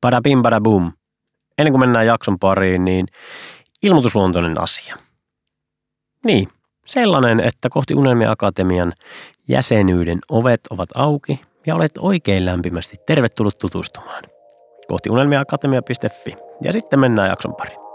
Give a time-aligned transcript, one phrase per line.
[0.00, 0.92] Bada bim bada boom.
[1.58, 3.06] Ennen kuin mennään jakson pariin, niin
[3.82, 4.96] ilmoitusluontoinen asia.
[6.24, 6.48] Niin,
[6.86, 8.92] sellainen, että kohti Unelmia Akatemian
[9.48, 14.24] jäsenyyden ovet ovat auki ja olet oikein lämpimästi tervetullut tutustumaan.
[14.88, 17.87] Kohti unelmiaakatemia.fi ja sitten mennään jakson pariin.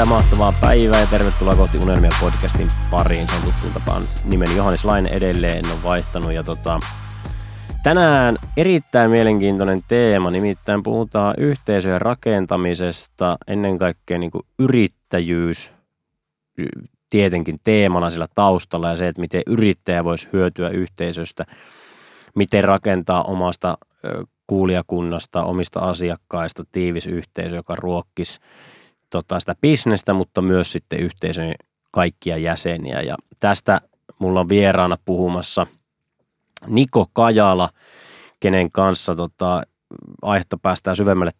[0.00, 3.28] Erittäin mahtavaa päivää ja tervetuloa kohti Unelmia podcastin pariin.
[3.28, 6.32] Se on tuttuun tapaan nimeni Johannes Lain edelleen, en ole vaihtanut.
[6.32, 6.80] Ja tota,
[7.82, 15.70] tänään erittäin mielenkiintoinen teema, nimittäin puhutaan yhteisöjen rakentamisesta, ennen kaikkea niin kuin yrittäjyys
[17.10, 21.46] tietenkin teemana sillä taustalla ja se, että miten yrittäjä voisi hyötyä yhteisöstä,
[22.34, 23.78] miten rakentaa omasta
[24.46, 28.40] kuulijakunnasta, omista asiakkaista tiivis yhteisö, joka ruokkisi
[29.10, 31.54] tota, sitä bisnestä, mutta myös sitten yhteisön
[31.90, 33.02] kaikkia jäseniä.
[33.02, 33.80] Ja tästä
[34.18, 35.66] mulla on vieraana puhumassa
[36.66, 37.68] Niko Kajala,
[38.40, 39.62] kenen kanssa tota,
[40.22, 41.30] aihetta päästään syvemmälle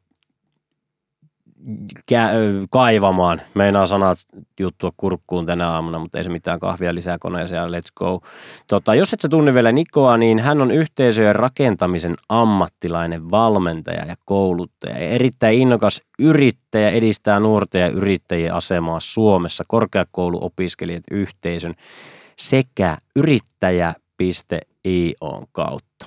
[2.71, 3.41] kaivamaan.
[3.55, 4.19] Meinaa sanat
[4.61, 8.21] juttua kurkkuun tänä aamuna, mutta ei se mitään kahvia lisää koneeseen let's go.
[8.67, 14.15] Tota, jos et sä tunne vielä Nikoa, niin hän on yhteisöjen rakentamisen ammattilainen, valmentaja ja
[14.25, 14.99] kouluttaja.
[14.99, 21.75] Ja erittäin innokas yrittäjä edistää nuorten ja yrittäjien asemaa Suomessa, korkeakouluopiskelijat yhteisön
[22.39, 24.25] sekä yrittäjä.io
[25.53, 26.07] kautta.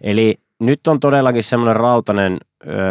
[0.00, 2.38] Eli nyt on todellakin semmoinen rautainen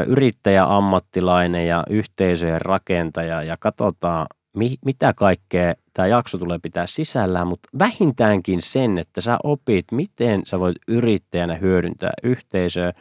[0.07, 7.69] yrittäjäammattilainen ja yhteisöjen rakentaja ja katsotaan, mi- mitä kaikkea tämä jakso tulee pitää sisällään, mutta
[7.79, 12.93] vähintäänkin sen, että sä opit, miten sä voit yrittäjänä hyödyntää yhteisöä,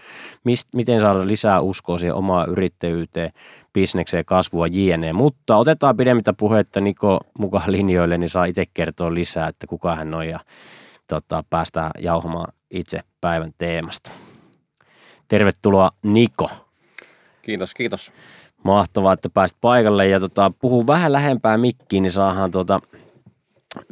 [0.44, 3.32] mist, miten saada lisää uskoa siihen omaa yrittäjyyteen,
[3.72, 5.12] bisnekseen, kasvua, jne.
[5.12, 10.14] Mutta otetaan pidemmittä puhetta Niko mukaan linjoille, niin saa itse kertoa lisää, että kuka hän
[10.14, 10.40] on ja
[11.06, 14.27] tota, päästään jauhamaan itse päivän teemasta.
[15.28, 16.50] Tervetuloa Niko.
[17.42, 18.12] Kiitos, kiitos.
[18.64, 22.80] Mahtavaa, että pääsit paikalle ja tota, puhuu vähän lähempää mikkiin, niin saadaan tuota,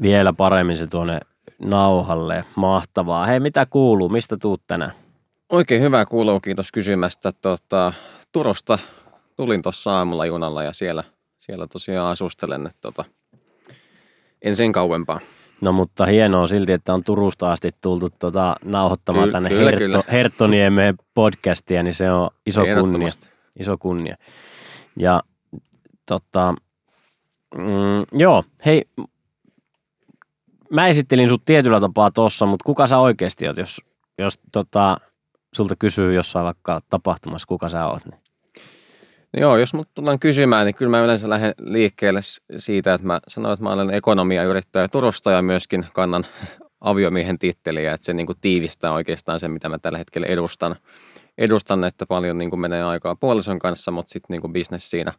[0.02, 1.20] vielä paremmin se tuonne
[1.58, 2.44] nauhalle.
[2.56, 3.26] Mahtavaa.
[3.26, 4.08] Hei, mitä kuuluu?
[4.08, 4.92] Mistä tuut tänään?
[5.48, 7.32] Oikein hyvää kuuluu, kiitos kysymästä.
[7.32, 7.92] Tota,
[8.32, 8.78] Turosta
[9.36, 11.04] tulin tuossa aamulla junalla ja siellä,
[11.38, 13.04] siellä tosiaan asustelen, että tota,
[14.42, 15.20] en sen kauempaa.
[15.60, 19.78] No mutta hienoa silti, että on Turusta asti tultu tuota, nauhoittamaan Ky- tänne kyllä, Hertto,
[19.78, 20.02] kyllä.
[20.12, 23.08] Herttoniemeen podcastia, niin se on iso kunnia.
[23.58, 24.16] Iso kunnia.
[24.98, 25.22] Ja
[26.06, 26.54] tota,
[27.56, 28.84] mm, joo, hei,
[30.72, 33.80] mä esittelin sut tietyllä tapaa tossa, mutta kuka sä oikeasti oot, jos,
[34.18, 34.96] jos tota,
[35.54, 38.20] sulta kysyy jossain vaikka tapahtumassa, kuka sä oot, niin
[39.36, 42.20] Joo, jos mut tullaan kysymään, niin kyllä mä yleensä lähden liikkeelle
[42.56, 46.24] siitä, että mä sanoin, että mä olen ekonomia yrittäjä Turusta ja myöskin kannan
[46.80, 50.76] aviomiehen titteliä, että se niin kuin tiivistää oikeastaan sen, mitä mä tällä hetkellä edustan.
[51.38, 55.12] Edustan, että paljon niin kuin menee aikaa puolison kanssa, mutta sitten niin kuin business siinä,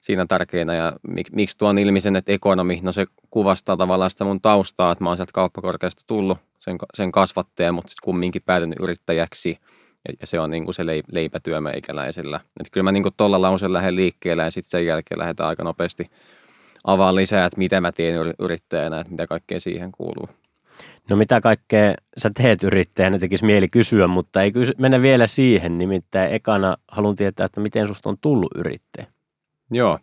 [0.00, 0.74] siinä tärkeänä.
[0.74, 4.92] Ja mik, miksi tuon ilmi sen, että ekonomi, no se kuvastaa tavallaan sitä mun taustaa,
[4.92, 9.58] että mä oon sieltä kauppakorkeasta tullut sen, sen kasvattaja, mutta sitten kumminkin päätynyt yrittäjäksi–
[10.20, 12.36] ja se on niin kuin se leipätyö meikäläisellä.
[12.36, 15.64] Että kyllä mä niin kuin tuolla lausen lähden liikkeelle ja sitten sen jälkeen lähdetään aika
[15.64, 16.10] nopeasti
[16.84, 20.28] avaan lisää, että mitä mä teen yrittäjänä, että mitä kaikkea siihen kuuluu.
[21.10, 25.78] No mitä kaikkea sä teet yrittäjänä, tekisi mieli kysyä, mutta ei kysy, mennä vielä siihen.
[25.78, 29.06] Nimittäin ekana haluan tietää, että miten susta on tullut yrittäjä.
[29.70, 29.98] Joo.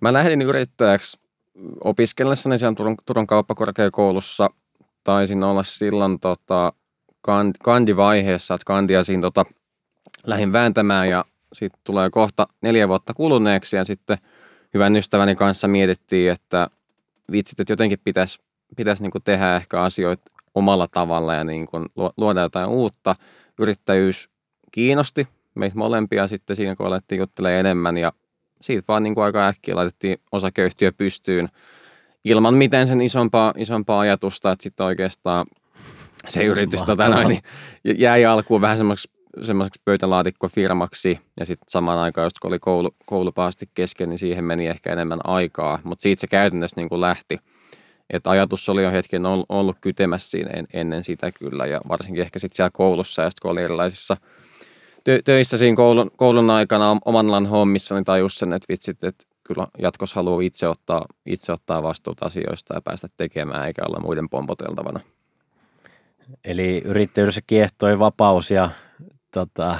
[0.00, 1.20] Mä lähdin yrittäjäksi
[1.84, 4.50] opiskellessani siellä Turun, Turun kauppakorkeakoulussa.
[5.04, 6.72] Taisin olla silloin tota,
[7.62, 9.44] kandivaiheessa, että kandia siinä tota,
[10.26, 14.18] lähdin vääntämään ja sitten tulee kohta neljä vuotta kuluneeksi ja sitten
[14.74, 16.70] hyvän ystäväni kanssa mietittiin, että
[17.32, 18.38] vitsit, että jotenkin pitäisi
[18.76, 20.22] pitäisi niin tehdä ehkä asioita
[20.54, 21.86] omalla tavalla ja niin kuin
[22.16, 23.16] luoda jotain uutta.
[23.58, 24.28] Yrittäjyys
[24.72, 28.12] kiinnosti meitä molempia sitten siinä, kun alettiin juttelemaan enemmän ja
[28.60, 31.48] siitä vaan niin aika äkkiä laitettiin osakeyhtiö pystyyn
[32.24, 35.46] ilman mitään sen isompaa, isompaa ajatusta, että sitten oikeastaan
[36.28, 37.42] se yritys tota, noin, niin
[38.00, 43.68] jäi alkuun vähän semmoiseksi semmoiseksi pöytälaatikkofirmaksi ja sitten samaan aikaan, just kun oli koulu, koulupaasti
[43.74, 47.38] kesken, niin siihen meni ehkä enemmän aikaa, mutta siitä se käytännössä niin kuin lähti.
[48.10, 52.38] Et ajatus oli jo hetken ollut kytemässä siinä en, ennen sitä kyllä ja varsinkin ehkä
[52.38, 54.16] sitten siellä koulussa ja sitten kun oli erilaisissa
[55.04, 59.66] tö, töissä siinä koulun, koulun aikana omanlainen hommissa, niin tajus sen, että vitsit, että kyllä
[59.78, 65.00] jatkossa haluaa itse ottaa, itse ottaa vastuuta asioista ja päästä tekemään eikä olla muiden pompoteltavana.
[66.44, 68.70] Eli yrittäjyydessä kiehtoi vapaus ja
[69.30, 69.78] tota...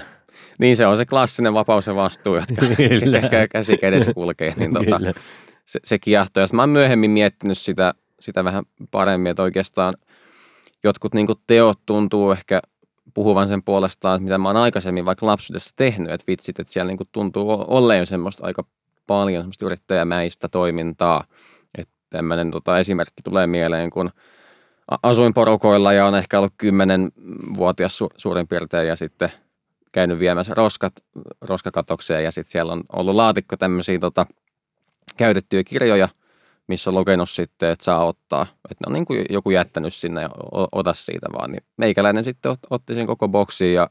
[0.58, 2.66] Niin se on se klassinen vapaus ja vastuu, jotka
[3.22, 5.00] ehkä käsi kädessä kulkee, niin tota,
[5.64, 6.40] se, se kiehtoo.
[6.40, 9.94] Ja mä oon myöhemmin miettinyt sitä, sitä vähän paremmin, että oikeastaan
[10.84, 12.60] jotkut niin teot tuntuu ehkä
[13.14, 17.08] puhuvan sen puolestaan, mitä mä oon aikaisemmin vaikka lapsuudessa tehnyt, että vitsit, että siellä niin
[17.12, 18.64] tuntuu olleen semmoista aika
[19.06, 21.24] paljon semmoista yrittäjämäistä toimintaa.
[21.78, 24.10] Että tämmöinen tota, esimerkki tulee mieleen, kun
[25.02, 27.12] asuin porukoilla ja on ehkä ollut kymmenen
[27.56, 29.32] vuotias su- suurin piirtein ja sitten
[29.92, 30.92] käynyt viemässä roskat,
[31.40, 34.26] roskakatokseen ja sitten siellä on ollut laatikko tämmöisiä tota,
[35.16, 36.08] käytettyjä kirjoja,
[36.66, 38.42] missä on lukenut sitten, että saa ottaa.
[38.42, 40.30] Että ne on niin kuin joku jättänyt sinne ja
[40.72, 41.52] ota siitä vaan.
[41.52, 43.90] Niin meikäläinen sitten ot, otti sen koko boksiin ja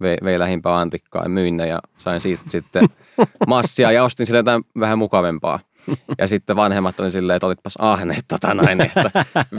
[0.00, 2.88] vei, vei lähimpää antikkaa ja myin ne ja sain siitä sitten
[3.46, 5.60] massia ja ostin sille jotain vähän mukavempaa.
[6.18, 9.10] Ja sitten vanhemmat oli silleen, että olitpas ahneet tota näin, että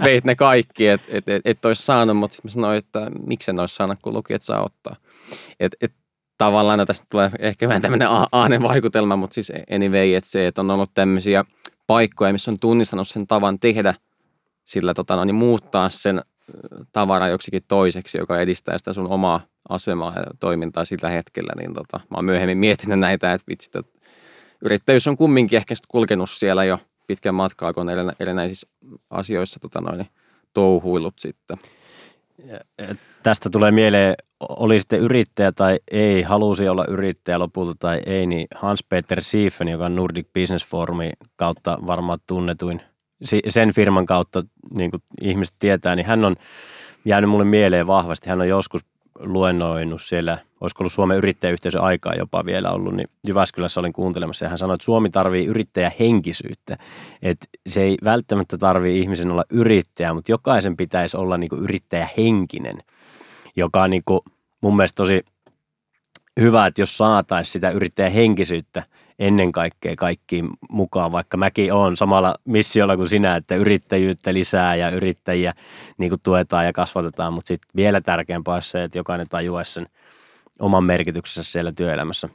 [0.03, 3.75] veit ne kaikki, että et, et, et olisi saanut, mutta sitten sanoin, että miksen olisi
[3.75, 4.95] saanut, kun luki, että saa ottaa.
[5.59, 5.93] Et, et,
[6.37, 10.61] tavallaan no, tästä tulee ehkä vähän tämmöinen ahnen vaikutelma, mutta siis anyway, että se, että
[10.61, 11.45] on ollut tämmöisiä
[11.87, 13.93] paikkoja, missä on tunnistanut sen tavan tehdä
[14.65, 16.21] sillä tota, no, niin muuttaa sen
[16.91, 21.99] tavara joksikin toiseksi, joka edistää sitä sun omaa asemaa ja toimintaa sillä hetkellä, niin tota,
[22.09, 24.00] mä oon myöhemmin miettinyt näitä, että vitsit, että
[24.65, 28.67] yrittäjyys on kumminkin ehkä kulkenut siellä jo pitkän matkaa, kun on erinäisissä
[29.09, 30.07] asioissa tota noin,
[30.53, 31.57] touhuillut sitten.
[33.23, 34.15] Tästä tulee mieleen,
[34.49, 39.85] oli sitten yrittäjä tai ei, halusi olla yrittäjä lopulta tai ei, niin Hans-Peter Siefen, joka
[39.85, 42.81] on Nordic Business Forumin kautta varmaan tunnetuin,
[43.47, 44.43] sen firman kautta
[44.73, 46.35] niin kuin ihmiset tietää, niin hän on
[47.05, 48.29] jäänyt mulle mieleen vahvasti.
[48.29, 48.81] Hän on joskus
[49.23, 54.49] luennoinut siellä, olisiko ollut Suomen yrittäjäyhteisön aikaa jopa vielä ollut, niin Jyväskylässä olin kuuntelemassa ja
[54.49, 56.77] hän sanoi, että Suomi tarvii yrittäjähenkisyyttä.
[57.21, 62.77] Että se ei välttämättä tarvii ihmisen olla yrittäjä, mutta jokaisen pitäisi olla niin kuin yrittäjähenkinen,
[63.55, 64.19] joka on niin kuin
[64.61, 65.25] mun mielestä tosi
[66.39, 68.83] hyvä, että jos saataisiin sitä yrittäjähenkisyyttä
[69.21, 74.89] ennen kaikkea kaikkiin mukaan, vaikka mäkin olen samalla missiolla kuin sinä, että yrittäjyyttä lisää ja
[74.89, 75.53] yrittäjiä
[75.97, 79.87] niin kuin tuetaan ja kasvatetaan, mutta sitten vielä tärkeämpää on se, että jokainen tajuaisi sen
[80.59, 82.29] oman merkityksensä siellä työelämässä.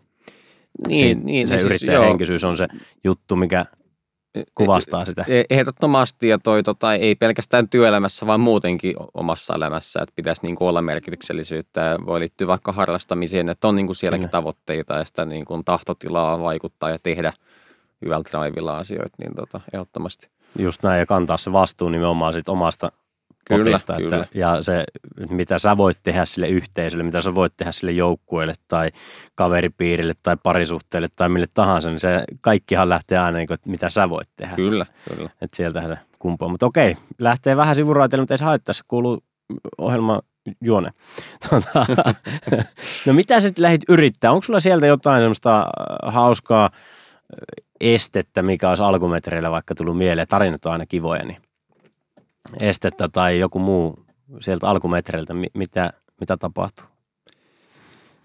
[0.89, 2.69] Niin, Siin, niin se siis, yrittäjähenkisyys on se
[3.05, 3.67] juttu, mikä
[4.55, 5.25] kuvastaa sitä.
[5.29, 10.57] E, ehdottomasti ja toi tota, ei pelkästään työelämässä, vaan muutenkin omassa elämässä, että pitäisi niin
[10.57, 14.31] kuin olla merkityksellisyyttä ja voi liittyä vaikka harrastamiseen, että on niin kuin sielläkin Kyllä.
[14.31, 17.33] tavoitteita ja sitä niin kuin tahtotilaa vaikuttaa ja tehdä
[18.05, 20.29] hyvällä drivilla asioita, niin tota, ehdottomasti.
[20.59, 22.93] Just näin ja kantaa se vastuu nimenomaan sit omasta
[23.49, 24.17] Kyllä, potista, kyllä.
[24.17, 24.85] Että, ja se,
[25.31, 28.91] mitä sä voit tehdä sille yhteisölle, mitä sä voit tehdä sille joukkueelle tai
[29.35, 33.91] kaveripiirille tai parisuhteelle tai mille tahansa, niin se kaikkihan lähtee aina, niin kuin, että mitä
[33.91, 34.57] sä voit tehdä.
[34.57, 35.31] Kyllä, kyllä.
[35.43, 36.49] Että sieltähän se kumpaa.
[36.49, 39.23] Mutta okei, lähtee vähän sivuraiteille, mutta ei se haittaa, se kuuluu
[39.79, 40.21] ohjelma
[40.61, 40.91] juone.
[41.49, 41.85] Tuota,
[43.07, 44.33] no mitä sä sitten lähdit yrittää?
[44.33, 46.71] Onko sulla sieltä jotain semmoista äh, hauskaa äh,
[47.81, 50.29] estettä, mikä olisi alkumetreillä vaikka tullut mieleen?
[50.29, 51.46] Tarinat on aina kivoja, niin
[52.61, 53.99] estettä tai joku muu
[54.41, 56.87] sieltä alkumetreiltä, mitä, mitä tapahtuu?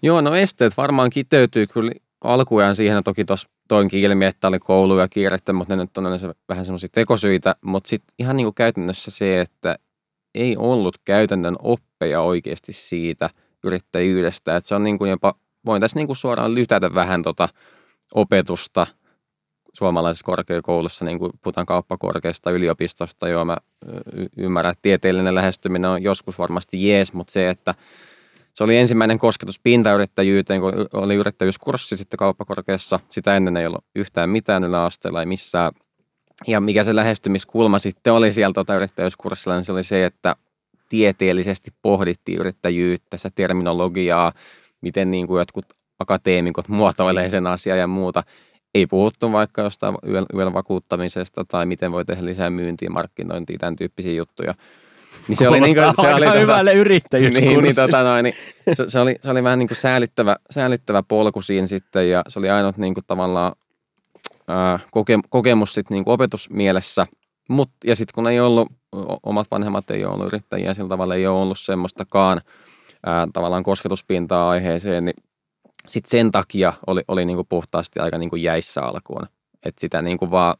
[0.02, 1.92] Joo, no esteet varmaan kiteytyy kyllä
[2.24, 6.18] alkujaan siihen, toki tuossa toinkin ilmi, että oli koulu ja kiirettä, mutta ne nyt on
[6.18, 9.76] se vähän semmoisia tekosyitä, mutta sitten ihan niin kuin käytännössä se, että
[10.34, 13.30] ei ollut käytännön oppeja oikeasti siitä
[13.64, 15.34] yrittäjyydestä, että se on niin kuin jopa,
[15.66, 17.48] voin tässä niin kuin suoraan lytätä vähän tota
[18.14, 18.86] opetusta–
[19.72, 23.56] suomalaisessa korkeakoulussa, niin kuin puhutaan kauppakorkeasta yliopistosta, joo mä
[24.36, 27.74] ymmärrän, että tieteellinen lähestyminen on joskus varmasti jees, mutta se, että
[28.54, 33.00] se oli ensimmäinen kosketus pintayrittäjyyteen, kun oli yrittäjyyskurssi sitten kauppakorkeassa.
[33.08, 35.72] Sitä ennen ei ollut yhtään mitään yläasteella, ei missään.
[36.46, 40.36] Ja mikä se lähestymiskulma sitten oli sieltä tuota yrittäjyyskurssilla, niin se oli se, että
[40.88, 44.32] tieteellisesti pohdittiin yrittäjyyttä, sitä terminologiaa,
[44.80, 45.66] miten niin kuin jotkut
[45.98, 48.22] akateemikot muotoilee sen asian ja muuta
[48.74, 49.94] ei puhuttu vaikka jostain
[50.34, 54.54] yöllä vakuuttamisesta tai miten voi tehdä lisää myyntiä, markkinointia, tämän tyyppisiä juttuja.
[55.28, 56.74] Niin se oli, niin kuin, se oli tota- hyvälle
[57.30, 58.34] niin, niin, tota, noin, niin,
[58.72, 62.38] se, se, oli, se oli vähän niin kuin säälittävä, säälittävä polku siinä sitten ja se
[62.38, 63.52] oli ainut niin kuin tavallaan
[64.48, 67.06] ää, koke, kokemus sitten niin kuin opetusmielessä,
[67.48, 68.72] Mut, ja sitten kun ei ollut,
[69.22, 72.40] omat vanhemmat ei ole ollut yrittäjiä, sillä tavalla ei ole ollut semmoistakaan
[73.06, 75.14] ää, tavallaan kosketuspintaa aiheeseen, niin
[75.88, 79.26] sitten sen takia oli, oli niinku puhtaasti aika niinku jäissä alkuun.
[79.64, 80.56] Että sitä niinku vaan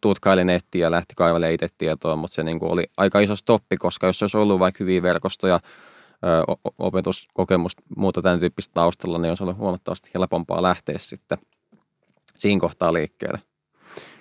[0.00, 4.06] tutkaili nettiä ja lähti kaivelemaan itse tietoa, mutta se niinku oli aika iso stoppi, koska
[4.06, 5.60] jos olisi ollut vaikka hyviä verkostoja,
[6.78, 11.38] opetuskokemusta, muuta tämän tyyppistä taustalla, niin olisi ollut huomattavasti helpompaa lähteä sitten
[12.38, 13.38] siinä kohtaa liikkeelle.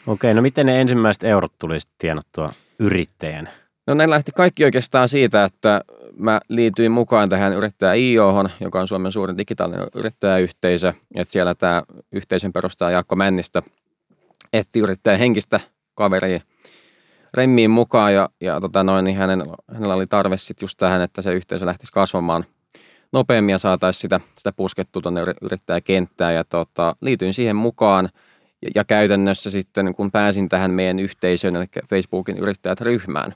[0.07, 3.49] Okei, no miten ne ensimmäiset eurot tuli sitten tienattua yrittäjän?
[3.87, 5.81] No ne lähti kaikki oikeastaan siitä, että
[6.17, 10.93] mä liityin mukaan tähän yrittäjä IOhon, joka on Suomen suurin digitaalinen yrittäjäyhteisö.
[11.15, 13.61] Että siellä tämä yhteisön perustaja Jaakko Männistä
[14.53, 15.59] etsi yrittäjän henkistä
[15.95, 16.39] kaveria
[17.33, 19.43] remmiin mukaan ja, ja tota noin, niin hänen,
[19.73, 22.45] hänellä oli tarve sitten just tähän, että se yhteisö lähtisi kasvamaan
[23.13, 28.09] nopeammin ja saataisiin sitä, sitä puskettua tuonne yrittäjäkenttään ja tota, liityin siihen mukaan
[28.61, 33.35] ja, ja käytännössä sitten kun pääsin tähän meidän yhteisöön, eli Facebookin yrittäjät ryhmään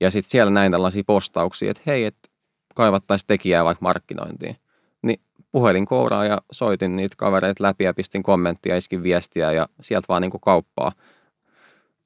[0.00, 2.28] ja sitten siellä näin tällaisia postauksia, että hei, että
[2.74, 4.56] kaivattaisiin tekijää vaikka markkinointiin.
[5.02, 5.20] Niin
[5.52, 10.22] puhelin kouraa ja soitin niitä kavereita läpi ja pistin kommenttia, iskin viestiä ja sieltä vaan
[10.22, 10.92] niin kuin kauppaa.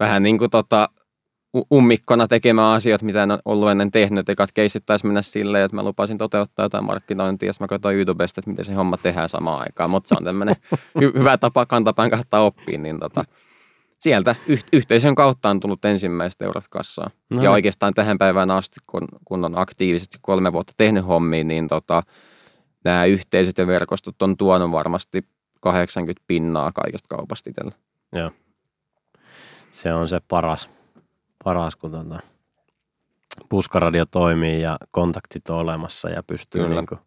[0.01, 0.89] Vähän niin kuin tota,
[1.75, 4.29] ummikkona tekemään asioita, mitä en ollut ennen tehnyt.
[4.29, 8.41] Ekat keisit taisi mennä silleen, että mä lupasin toteuttaa jotain markkinointia, ja mä katsoin YouTubesta,
[8.41, 9.91] että miten se homma tehdään samaan aikaan.
[9.91, 10.57] Mutta se on tämmöinen
[10.99, 13.25] hy- hyvä tapa kantapään kautta oppia, niin tota,
[14.03, 17.11] sieltä yh- yhteisön kautta on tullut ensimmäiset eurot kassaan.
[17.31, 17.43] No.
[17.43, 22.03] Ja oikeastaan tähän päivään asti, kun, kun on aktiivisesti kolme vuotta tehnyt hommia, niin tota,
[22.85, 25.25] nämä yhteisöt ja verkostot on tuonut varmasti
[25.61, 27.73] 80 pinnaa kaikesta kaupasta itsellä.
[28.13, 28.31] Joo.
[29.71, 30.71] Se on se paras
[31.45, 32.19] paras, kun tuota,
[33.49, 37.01] puskaradio toimii ja kontaktit on olemassa ja pystyy niin kuin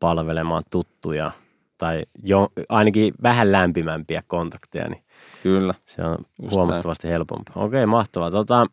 [0.00, 1.32] palvelemaan tuttuja
[1.78, 5.04] tai jo, ainakin vähän lämpimämpiä kontakteja, niin
[5.44, 5.74] Kyllä.
[5.86, 7.12] se on Just huomattavasti näin.
[7.12, 7.64] helpompaa.
[7.64, 8.30] Okei, mahtavaa.
[8.30, 8.66] Tota,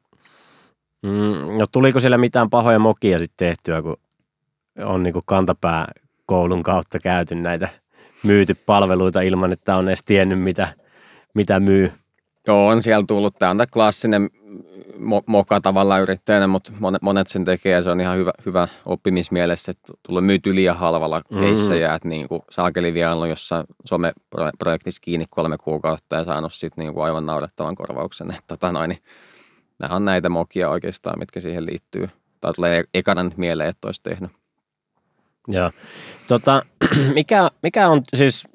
[1.02, 3.98] mm, no tuliko siellä mitään pahoja mokia sitten tehtyä, kun
[4.86, 5.88] on niin kuin kantapää
[6.26, 7.70] koulun kautta käyty näitä
[8.24, 10.68] myyty palveluita ilman, että on edes tiennyt, mitä,
[11.34, 11.92] mitä myy?
[12.52, 13.36] Joo, on siellä tullut.
[13.40, 14.30] Tämä on tämä klassinen
[15.26, 19.72] moka tavallaan yrittäjänä, mutta monet, monet sen tekee ja se on ihan hyvä, hyvä oppimismielessä,
[19.72, 21.40] että tulee myyty liian halvalla mm.
[21.40, 26.84] keissejä, että niin kuin saakeli vielä ollut jossain some-projektissa kiinni kolme kuukautta ja saanut sitten
[26.84, 28.32] niin kuin aivan naurettavan korvauksen.
[28.32, 29.02] Että tota noin, niin
[29.80, 32.10] nämä on näitä mokia oikeastaan, mitkä siihen liittyy.
[32.42, 34.32] Tai tulee ekana nyt mieleen, että olisi tehnyt.
[35.48, 35.72] Joo.
[36.28, 36.66] Tota,
[37.14, 38.48] mikä, mikä on siis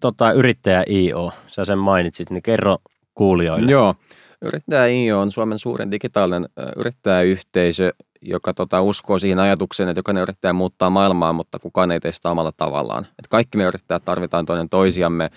[0.00, 1.32] tota, yrittäjä IO?
[1.46, 2.78] Sä sen mainitsit, niin kerro
[3.14, 3.72] kuulijoille.
[3.72, 3.94] Joo.
[4.42, 10.52] Yrittäjä IO on Suomen suurin digitaalinen yrittäjäyhteisö, joka tota, uskoo siihen ajatukseen, että jokainen yrittäjä
[10.52, 13.06] muuttaa maailmaa, mutta kukaan ei tee sitä omalla tavallaan.
[13.18, 15.30] Et kaikki me yrittäjät tarvitaan toinen toisiamme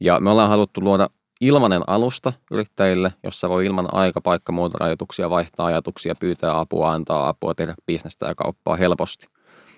[0.00, 1.08] ja me ollaan haluttu luoda
[1.40, 7.28] ilmanen alusta yrittäjille, jossa voi ilman aika, paikka, muuta rajoituksia vaihtaa ajatuksia, pyytää apua, antaa
[7.28, 9.26] apua, tehdä bisnestä ja kauppaa helposti.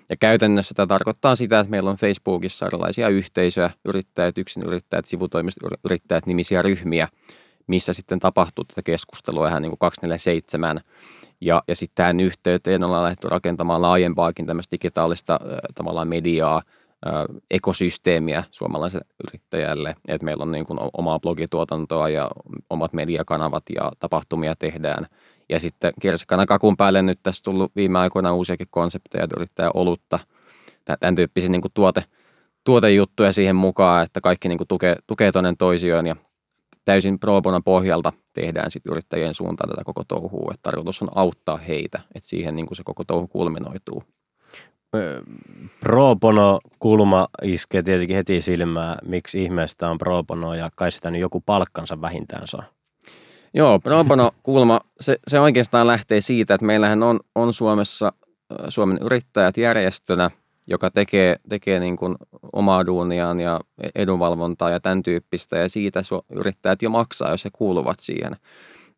[0.09, 5.63] Ja käytännössä tämä tarkoittaa sitä, että meillä on Facebookissa erilaisia yhteisöjä, yrittäjät, yksin yrittäjät, sivutoimiset
[5.85, 7.07] yrittäjät, nimisiä ryhmiä,
[7.67, 10.81] missä sitten tapahtuu tätä keskustelua ihan niin kuin 247.
[11.41, 16.61] Ja, ja sitten tähän yhteyteen ollaan lähdetty rakentamaan laajempaakin tämmöistä digitaalista äh, tavallaan mediaa,
[17.07, 17.13] äh,
[17.51, 19.95] ekosysteemiä suomalaiselle yrittäjälle.
[20.07, 22.31] Että meillä on niin kuin omaa blogituotantoa ja
[22.69, 25.07] omat mediakanavat ja tapahtumia tehdään.
[25.49, 30.19] Ja sitten kirsikana kakun päälle nyt tässä tullut viime aikoina uusiakin konsepteja, yrittää olutta,
[30.99, 32.03] tämän tyyppisiä niin tuote,
[32.63, 36.15] tuotejuttuja siihen mukaan, että kaikki niin kuin tukee, tukee toinen toisiaan ja
[36.85, 40.51] täysin pro bono pohjalta tehdään sitten yrittäjien suuntaan tätä koko touhua.
[40.53, 44.03] Että tarkoitus on auttaa heitä, että siihen niin kuin se koko touhu kulminoituu.
[45.79, 51.11] Pro bono kulma iskee tietenkin heti silmään, miksi ihmeestä on pro bono ja kai sitä
[51.11, 52.63] nyt joku palkkansa vähintään saa.
[53.53, 58.13] Joo, pro bono kulma, se, se oikeastaan lähtee siitä, että meillähän on, on Suomessa
[58.69, 60.31] Suomen yrittäjät järjestönä–
[60.69, 62.15] joka tekee, tekee niin kuin
[62.53, 63.59] omaa duuniaan ja
[63.95, 66.01] edunvalvontaa ja tämän tyyppistä, ja siitä
[66.31, 68.35] yrittäjät jo maksaa, jos he kuuluvat siihen.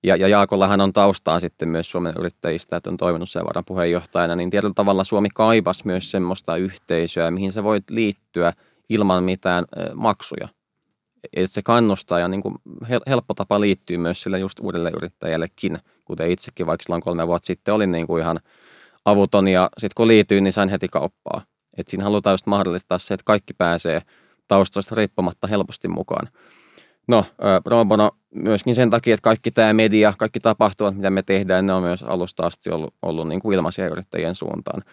[0.03, 4.50] Ja, ja Jaakollahan on taustaa sitten myös Suomen yrittäjistä, että on toiminut sen puheenjohtajana, niin
[4.50, 8.53] tietyllä tavalla Suomi kaipas myös semmoista yhteisöä, mihin sä voit liittyä
[8.89, 10.48] ilman mitään maksuja.
[11.33, 12.55] Et se kannustaa ja niin kuin
[13.07, 17.73] helppo tapa liittyy myös sille just uudelle yrittäjällekin, kuten itsekin vaikka silloin kolme vuotta sitten
[17.73, 18.39] olin niin kuin ihan
[19.05, 21.41] avuton ja sitten kun liityin, niin sain heti kauppaa.
[21.77, 24.01] Et siinä halutaan just mahdollistaa se, että kaikki pääsee
[24.47, 26.27] taustoista riippumatta helposti mukaan.
[27.07, 27.25] No,
[27.63, 31.73] pro bono myöskin sen takia, että kaikki tämä media, kaikki tapahtumat, mitä me tehdään, ne
[31.73, 34.83] on myös alusta asti ollut, ollut niin kuin ilmaisia yrittäjien suuntaan.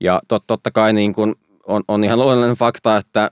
[0.00, 1.34] Ja tot, totta kai niin kuin
[1.66, 3.30] on, on ihan luonnollinen fakta, että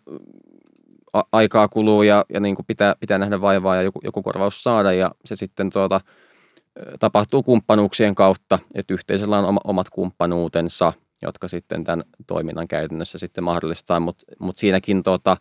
[1.32, 4.92] aikaa kuluu ja, ja niin kuin pitää, pitää nähdä vaivaa ja joku, joku korvaus saada
[4.92, 6.00] ja se sitten tuota,
[6.98, 14.00] tapahtuu kumppanuuksien kautta, että yhteisöllä on omat kumppanuutensa, jotka sitten tämän toiminnan käytännössä sitten mahdollistaa,
[14.00, 15.36] mutta mut siinäkin tota,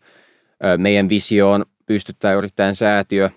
[0.78, 3.30] meidän visioon pystyttää yrittäjän säätiö,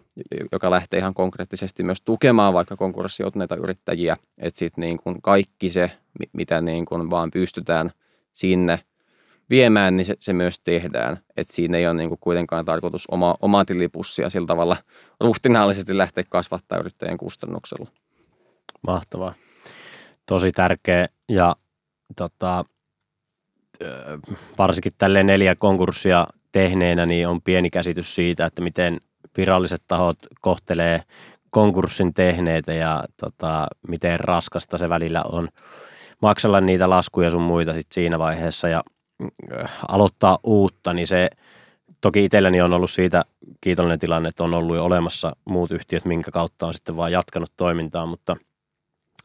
[0.53, 3.23] joka lähtee ihan konkreettisesti myös tukemaan vaikka konkurssi
[3.63, 5.91] yrittäjiä, että sitten niin kuin kaikki se,
[6.33, 7.91] mitä niin kuin vaan pystytään
[8.33, 8.79] sinne
[9.51, 11.19] viemään, niin se, se myös tehdään.
[11.37, 14.77] Että siinä ei ole niin kuin kuitenkaan tarkoitus oma, omaa tilipussia sillä tavalla
[15.21, 17.91] ruhtinaallisesti lähteä kasvattaa yrittäjän kustannuksella.
[18.83, 19.35] Mahtavaa.
[20.27, 21.57] Tosi tärkeä ja
[22.17, 22.65] tota,
[24.59, 28.99] varsinkin tälle neljä konkurssia tehneenä, niin on pieni käsitys siitä, että miten
[29.37, 31.03] viralliset tahot kohtelee
[31.51, 35.49] konkurssin tehneitä ja tota, miten raskasta se välillä on
[36.23, 38.83] maksella niitä laskuja sun muita sit siinä vaiheessa ja
[39.89, 41.29] aloittaa uutta, niin se
[42.01, 43.25] toki itselläni on ollut siitä
[43.61, 47.53] kiitollinen tilanne, että on ollut jo olemassa muut yhtiöt, minkä kautta on sitten vaan jatkanut
[47.57, 48.37] toimintaa, mutta–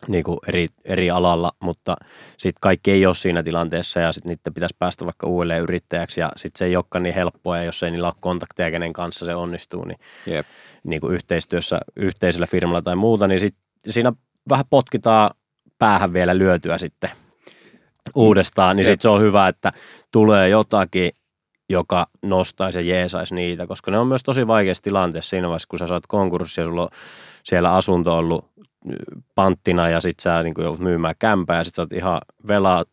[0.08, 1.96] niin kuin eri, eri alalla, mutta
[2.38, 6.32] sitten kaikki ei ole siinä tilanteessa ja sitten niiden pitäisi päästä vaikka uudelleen yrittäjäksi ja
[6.36, 9.36] sitten se ei olekaan niin helppoa ja jos ei niillä ole kontakteja, kenen kanssa se
[9.36, 10.46] onnistuu, niin, yep.
[10.84, 13.56] niin kuin yhteistyössä yhteisellä firmalla tai muuta, niin sit
[13.90, 14.14] siinä
[14.50, 15.32] vähän potkitaan
[15.78, 17.10] päähän vielä lyötyä sitten
[18.16, 19.72] uudestaan, niin sitten se on hyvä, että
[20.12, 21.12] tulee jotakin,
[21.70, 25.80] joka nostaisi ja jeesaisi niitä, koska ne on myös tosi vaikeassa tilanteessa siinä vaiheessa, kun
[25.80, 26.90] sä saat konkurssia ja sulla on
[27.44, 28.46] siellä asunto ollut
[29.36, 32.86] panttina ja sit sä niin joudut myymään kämpää ja sit sä oot ihan vela,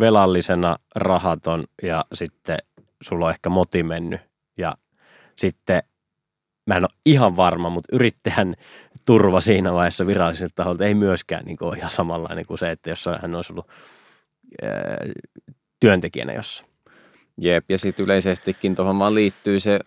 [0.00, 2.58] velallisena rahaton ja sitten
[3.02, 4.20] sulla on ehkä moti mennyt
[4.58, 4.74] ja
[5.36, 5.82] sitten
[6.66, 8.54] mä en ole ihan varma, mutta yrittäjän
[9.06, 12.90] turva siinä vaiheessa viralliselta taholta ei myöskään niin kuin ole ihan samanlainen kuin se, että
[12.90, 13.68] jos hän olisi ollut
[15.80, 16.70] työntekijänä jossain.
[17.40, 19.80] Jep, ja sitten yleisestikin tuohon vaan liittyy se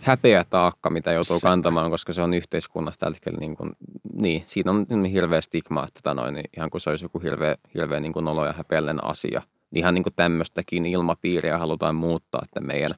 [0.00, 1.42] häpeä taakka, mitä joutuu se.
[1.42, 3.72] kantamaan, koska se on yhteiskunnassa tällä hetkellä, niin, kuin,
[4.14, 7.56] niin siinä on hirveä stigma, että tota noin, niin ihan kuin se olisi joku hirveä,
[7.74, 9.42] hirveä niin kuin olo ja häpeällinen asia.
[9.74, 12.90] Ihan niin kuin tämmöistäkin ilmapiiriä halutaan muuttaa että meidän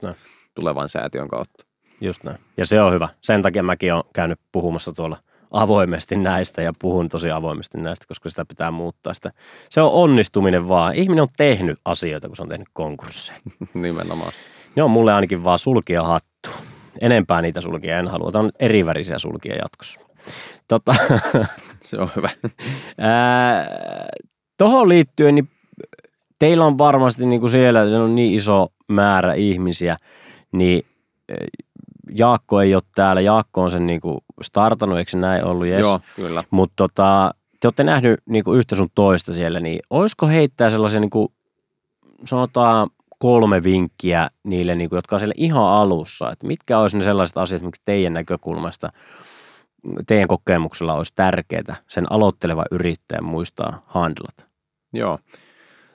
[0.55, 1.65] tulevan säätiön kautta.
[2.01, 2.39] Just näin.
[2.57, 3.09] Ja se on hyvä.
[3.21, 5.17] Sen takia mäkin olen käynyt puhumassa tuolla
[5.55, 9.15] avoimesti näistä ja puhun tosi avoimesti näistä, koska sitä pitää muuttaa.
[9.15, 9.31] Sitä.
[9.71, 10.95] Se on onnistuminen vaan.
[10.95, 13.39] Ihminen on tehnyt asioita, kun se on tehnyt konkursseja.
[13.75, 14.33] Nimenomaan.
[14.77, 16.51] Ne on mulle ainakin vaan sulkia hattu
[17.01, 18.33] enempää niitä sulkia en halua.
[18.33, 20.01] Tämä on erivärisiä sulkia jatkossa.
[20.69, 20.95] Tota,
[21.89, 22.31] se on hyvä.
[24.59, 25.49] Tuohon liittyen, niin
[26.39, 29.97] teillä on varmasti niin kuin siellä se on niin iso määrä ihmisiä,
[30.53, 30.83] niin
[32.15, 33.21] Jaakko ei ole täällä.
[33.21, 35.67] Jaakko on sen niin kuin startannut, eikö se näin ollut?
[35.67, 35.81] Yes.
[35.81, 36.43] Joo, kyllä.
[36.51, 41.01] Mutta tota, te olette nähnyt niin kuin yhtä sun toista siellä, niin olisiko heittää sellaisia
[41.01, 41.29] niin kuin,
[42.25, 47.05] sanotaan kolme vinkkiä niille, niin kuin, jotka on siellä ihan alussa, että mitkä olisi ne
[47.05, 48.93] sellaiset asiat, miksi teidän näkökulmasta,
[50.07, 54.45] teidän kokemuksella olisi tärkeää sen aloittelevan yrittäjän muistaa handlata?
[54.93, 55.19] Joo.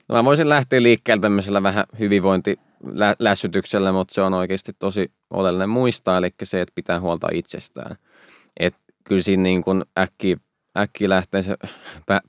[0.08, 6.18] No mä voisin lähteä liikkeelle tämmöisellä vähän hyvinvointilässytyksellä, mutta se on oikeasti tosi oleellinen muistaa,
[6.18, 7.96] eli se, että pitää huolta itsestään.
[9.04, 10.36] Kyllä siinä niin kuin äkki,
[10.78, 11.56] äkki lähtee se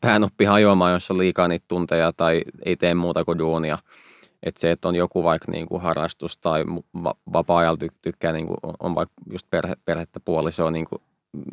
[0.02, 3.78] päänuppi hajoamaan, jos on liikaa niitä tunteja tai ei tee muuta kuin duunia–
[4.44, 6.64] että se, että on joku vaikka niin kuin harrastus tai
[7.34, 11.02] vapaa-ajalla tykkää, niin kuin on vaikka just perhe, perhettä puolisoa, niin kuin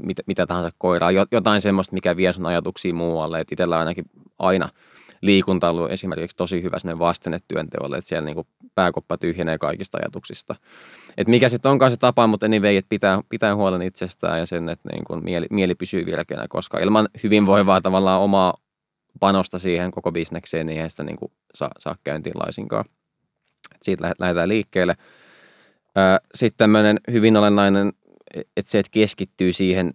[0.03, 3.41] mitä, mitä tahansa koiraa, jotain semmoista, mikä vie sun ajatuksia muualle.
[3.41, 4.05] Että itsellä ainakin
[4.39, 4.69] aina
[5.21, 9.59] liikunta on ollut esimerkiksi tosi hyvä sinne vastenne työnteolle, että siellä niin kuin pääkoppa tyhjenee
[9.59, 10.55] kaikista ajatuksista.
[11.19, 14.69] Että mikä sitten onkaan se tapa, mutta anyway, että pitää, pitää huolen itsestään ja sen,
[14.69, 18.55] että niin kuin mieli, mieli pysyy virkeänä, koska ilman hyvinvoivaa tavallaan omaa
[19.21, 22.85] panosta siihen koko bisnekseen, niin eihän sitä niin kuin saa, saa käyntiin laisinkaan.
[23.83, 24.97] Siitä lähdetään liikkeelle.
[26.35, 27.93] Sitten tämmöinen hyvin olennainen,
[28.57, 29.95] että se, että keskittyy siihen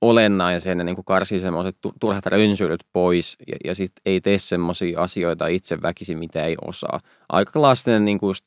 [0.00, 5.46] olennaiseen ja niin karsii semmoiset turhat rönsyilyt pois ja, ja sitten ei tee semmoisia asioita
[5.46, 7.00] itse väkisin, mitä ei osaa.
[7.28, 8.44] Aika klassinen, niin kuin just,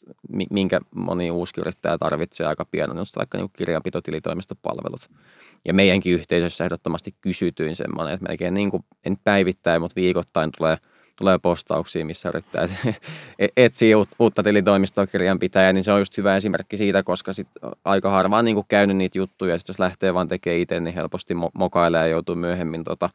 [0.52, 5.10] minkä moni uusi yrittäjä tarvitsee aika pian, on just vaikka niin kirjanpitotilitoimistopalvelut.
[5.66, 10.78] Ja meidänkin yhteisössä ehdottomasti kysytyin semmoinen, että melkein niin kuin, en päivittäin, mutta viikoittain tulee–
[11.16, 12.68] tulee postauksia, missä yrittää
[13.40, 17.48] e-, etsiä uutta tilitoimistoa kirjanpitäjää, niin se on just hyvä esimerkki siitä, koska sit
[17.86, 21.34] aika harvaan niin käynyt niitä juttuja, ja sit jos lähtee vaan tekemään itse, niin helposti
[21.54, 23.10] mokailee ja joutuu myöhemmin tota,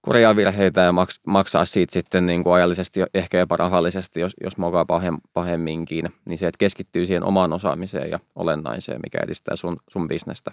[0.00, 4.56] korjaa virheitä ja maks, maksaa siitä sitten niin kuin ajallisesti, ehkä jopa rahallisesti, jos, jos
[4.56, 9.76] mokaa pahem, pahemminkin, niin se, että keskittyy siihen omaan osaamiseen ja olennaiseen, mikä edistää sun,
[9.88, 10.52] sun bisnestä.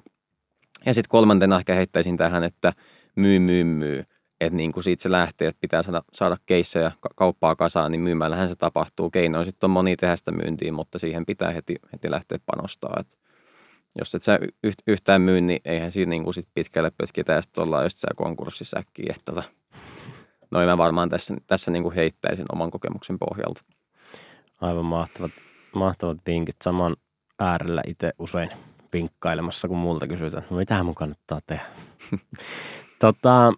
[0.85, 2.73] Ja sitten kolmantena ehkä heittäisin tähän, että
[3.15, 4.03] myy, myy, myy
[4.41, 8.49] että niin kuin siitä se lähtee, että pitää saada, saada keissejä kauppaa kasaan, niin myymällähän
[8.49, 9.09] se tapahtuu.
[9.09, 12.97] Keino sitten on moni tehdä sitä myyntiin, mutta siihen pitää heti, heti lähteä panostaa.
[12.99, 13.17] Et
[13.99, 14.39] Jos et sä
[14.87, 18.79] yhtään myy, niin eihän siinä niin kuin sit pitkälle pötkitä ja sitten ollaan just konkurssissa
[18.79, 19.13] äkkiä.
[19.17, 19.49] Että tota,
[20.51, 23.61] noin mä varmaan tässä, tässä niin kuin heittäisin oman kokemuksen pohjalta.
[24.61, 25.31] Aivan mahtavat,
[25.75, 26.55] mahtavat vinkit.
[26.63, 26.95] Saman
[27.39, 28.49] äärellä itse usein
[28.93, 31.65] vinkkailemassa, kun multa kysytään, no mitähän mun kannattaa tehdä.
[33.01, 33.53] tota,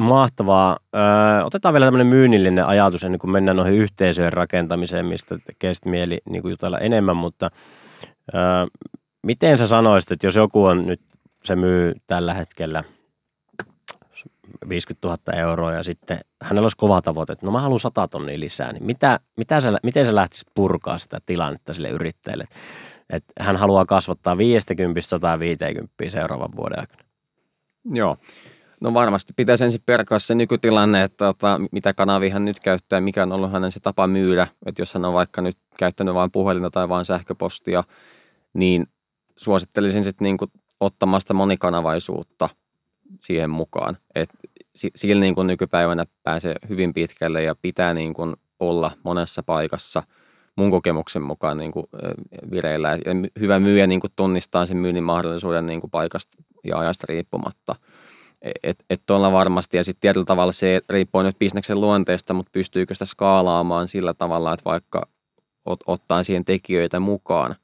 [0.00, 0.78] mahtavaa.
[0.94, 6.20] Öö, otetaan vielä tämmöinen myynnillinen ajatus ennen kuin mennään noihin yhteisöjen rakentamiseen, mistä tekee mieli
[6.30, 7.50] niin kuin jutella enemmän, mutta
[8.34, 8.40] öö,
[9.22, 11.00] miten sä sanoisit, että jos joku on nyt,
[11.44, 12.84] se myy tällä hetkellä
[14.68, 18.40] 50 000 euroa ja sitten hänellä olisi kova tavoite, että no mä haluan 100 tonnia
[18.40, 22.44] lisää, niin mitä, mitä sä, miten sä lähtisit purkaa sitä tilannetta sille yrittäjälle?
[23.10, 24.38] Että hän haluaa kasvattaa 50-150
[26.10, 27.02] seuraavan vuoden aikana.
[27.94, 28.16] Joo.
[28.80, 33.22] No varmasti pitäisi ensin perkaa se nykytilanne, että tota, mitä kanavia hän nyt käyttää, mikä
[33.22, 34.46] on ollut hänen se tapa myydä.
[34.66, 37.84] Että jos hän on vaikka nyt käyttänyt vain puhelinta tai vain sähköpostia,
[38.54, 38.86] niin
[39.36, 40.46] suosittelisin sitten niinku
[40.80, 42.48] ottamaan sitä monikanavaisuutta
[43.20, 43.96] siihen mukaan.
[44.14, 44.30] Et
[44.74, 50.02] sillä niin kuin nykypäivänä pääsee hyvin pitkälle ja pitää niin kuin olla monessa paikassa
[50.56, 51.86] mun kokemuksen mukaan niin kuin
[52.50, 52.88] vireillä.
[52.90, 57.74] Ja hyvä myyjä kuin tunnistaa sen myynnin mahdollisuuden kuin paikasta ja ajasta riippumatta–
[58.42, 62.94] että et tuolla varmasti, ja sitten tietyllä tavalla se riippuu nyt bisneksen luonteesta, mutta pystyykö
[62.94, 65.08] sitä skaalaamaan sillä tavalla, että vaikka
[65.64, 67.56] ot, ottaa siihen tekijöitä mukaan,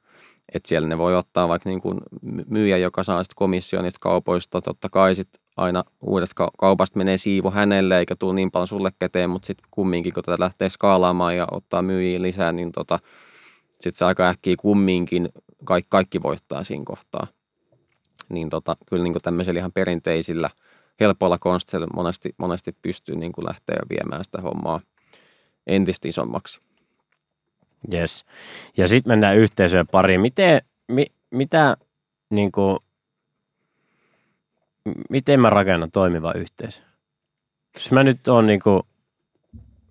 [0.53, 1.99] että siellä ne voi ottaa vaikka niin kuin
[2.47, 7.51] myyjä, joka saa sitten komission niistä kaupoista, totta kai sitten aina uudesta kaupasta menee siivu
[7.51, 11.47] hänelle, eikä tule niin paljon sulle käteen, mutta sitten kumminkin, kun tätä lähtee skaalaamaan ja
[11.51, 12.99] ottaa myyjiä lisää, niin tota,
[13.71, 15.29] sitten se aika äkkiä kumminkin
[15.63, 17.27] kaikki, kaikki voittaa siinä kohtaa.
[18.29, 20.49] Niin tota, kyllä niin tämmöisillä ihan perinteisillä–
[20.99, 24.81] helpoilla konsteilla monesti, monesti pystyy niin kuin lähteä viemään sitä hommaa
[25.67, 26.59] entistä isommaksi.
[27.93, 28.25] Yes.
[28.77, 30.21] Ja sitten mennään yhteisöön pariin.
[30.21, 31.77] Miten, mi, mitä,
[32.29, 32.79] niin kuin,
[35.09, 36.81] miten mä rakennan toimiva yhteisö?
[37.75, 38.83] Jos mä nyt oon niin kuin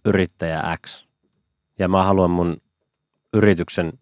[0.04, 1.04] yrittäjä X
[1.78, 2.56] ja mä haluan mun
[3.32, 3.92] yrityksen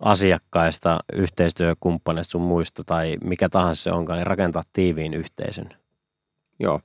[0.00, 5.79] asiakkaista, yhteistyökumppaneista sun muista tai mikä tahansa se onkaan, niin rakentaa tiiviin yhteisön.
[6.60, 6.80] Joo.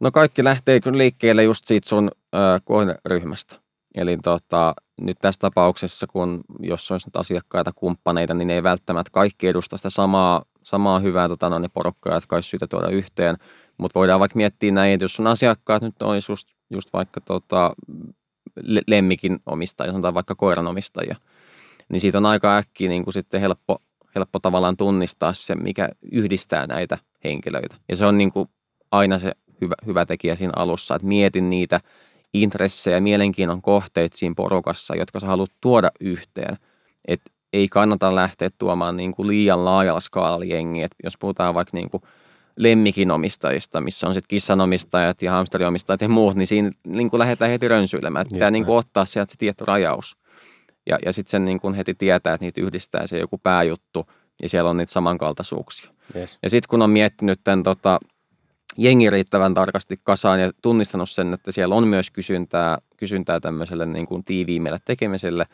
[0.00, 3.56] No kaikki lähtee kyllä liikkeelle just siitä sun ö, kohderyhmästä.
[3.94, 9.10] Eli tota, nyt tässä tapauksessa, kun jos olisi nyt asiakkaita, kumppaneita, niin ne ei välttämättä
[9.12, 13.36] kaikki edusta sitä samaa, samaa hyvää tota, no, niin porukkaa, jotka olisi syytä tuoda yhteen.
[13.78, 17.72] Mutta voidaan vaikka miettiä näin, että jos sun asiakkaat nyt olisi just, just vaikka tota,
[18.86, 21.16] lemmikin omistajia, sanotaan vaikka koiran omistajia,
[21.88, 23.78] niin siitä on aika äkkiä niin kuin sitten helppo,
[24.14, 27.76] helppo tavallaan tunnistaa se, mikä yhdistää näitä henkilöitä.
[27.88, 28.48] Ja se on niin kuin
[28.92, 31.80] aina se hyvä, hyvä tekijä siinä alussa, että mietin niitä
[32.34, 36.56] intressejä, mielenkiinnon kohteita siinä porukassa, jotka sä haluat tuoda yhteen.
[37.08, 37.20] Et
[37.52, 40.84] ei kannata lähteä tuomaan niin kuin liian laajalla skaalalla jengiä.
[40.84, 42.02] Et jos puhutaan vaikka niin kuin
[42.56, 47.68] lemmikinomistajista, missä on sitten kissanomistajat ja hamsteriomistajat ja muut, niin siinä niin kuin lähdetään heti
[47.68, 48.22] rönsyilemään.
[48.22, 50.16] Että pitää niin kuin ottaa sieltä se tietty rajaus.
[50.86, 54.06] Ja, ja sitten sen niin kuin heti tietää, että niitä yhdistää se joku pääjuttu
[54.42, 55.90] ja siellä on niitä samankaltaisuuksia.
[56.16, 56.38] Yes.
[56.42, 58.00] Ja sitten kun on miettinyt tämän tota,
[58.80, 64.06] jengi riittävän tarkasti kasaan ja tunnistanut sen, että siellä on myös kysyntää, kysyntää tämmöiselle niin
[64.06, 65.46] kuin tiiviimmälle tekemiselle,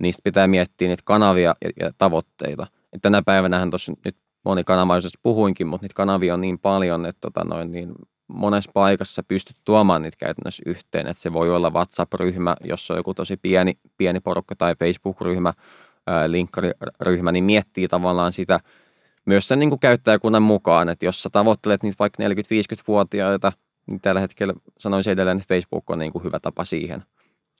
[0.00, 2.66] niin pitää miettiä niitä kanavia ja, ja tavoitteita.
[2.92, 7.44] Et tänä päivänä tuossa nyt monikanavaisuudessa puhuinkin, mutta niitä kanavia on niin paljon, että tota
[7.44, 7.92] noin, niin
[8.28, 11.06] monessa paikassa pystyt tuomaan niitä käytännössä yhteen.
[11.06, 15.52] Että se voi olla WhatsApp-ryhmä, jossa on joku tosi pieni, pieni porukka tai Facebook-ryhmä,
[16.26, 18.60] linkkariryhmä, niin miettii tavallaan sitä–
[19.26, 23.52] myös sen niin kuin käyttäjäkunnan mukaan, että jos sä tavoittelet niitä vaikka 40-50-vuotiaita,
[23.86, 27.02] niin tällä hetkellä sanoisin edelleen, että Facebook on niin kuin hyvä tapa siihen,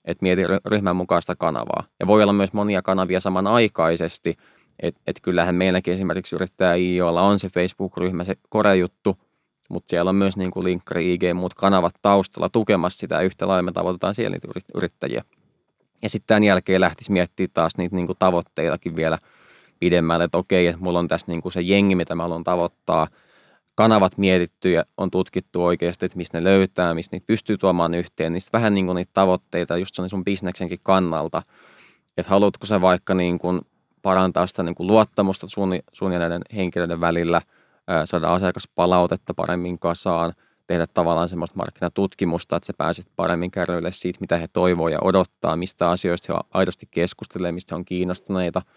[0.05, 1.85] että mieti ryhmän mukaista kanavaa.
[2.01, 4.37] Ja voi olla myös monia kanavia samanaikaisesti,
[4.81, 9.17] että et kyllähän meilläkin esimerkiksi yrittäjä IOlla on se Facebook-ryhmä, se korejuttu,
[9.69, 13.63] mutta siellä on myös niin kuin linkkari, IG muut kanavat taustalla tukemassa sitä yhtä lailla,
[13.63, 15.25] me tavoitetaan siellä niitä yrittäjiä.
[16.03, 19.19] Ja sitten tämän jälkeen lähtisi miettimään taas niitä niin kuin tavoitteitakin vielä–
[19.83, 23.07] pidemmälle, että okei, että mulla on tässä niin kuin se jengi, mitä mä haluan tavoittaa,
[23.75, 28.33] kanavat mietitty ja on tutkittu oikeasti, että mistä ne löytää, mistä niitä pystyy tuomaan yhteen,
[28.33, 31.43] niin vähän niin kuin niitä tavoitteita just sun bisneksenkin kannalta,
[32.17, 33.61] että haluatko sä vaikka niin kuin
[34.03, 37.43] parantaa sitä niin kuin luottamusta sun, sun ja näiden henkilöiden välillä,
[38.05, 40.33] saada asiakaspalautetta paremmin kasaan,
[40.67, 45.57] tehdä tavallaan semmoista markkinatutkimusta, että sä pääset paremmin kärryille siitä, mitä he toivoo ja odottaa,
[45.57, 48.63] mistä asioista he aidosti keskustelee, mistä he on kiinnostuneita–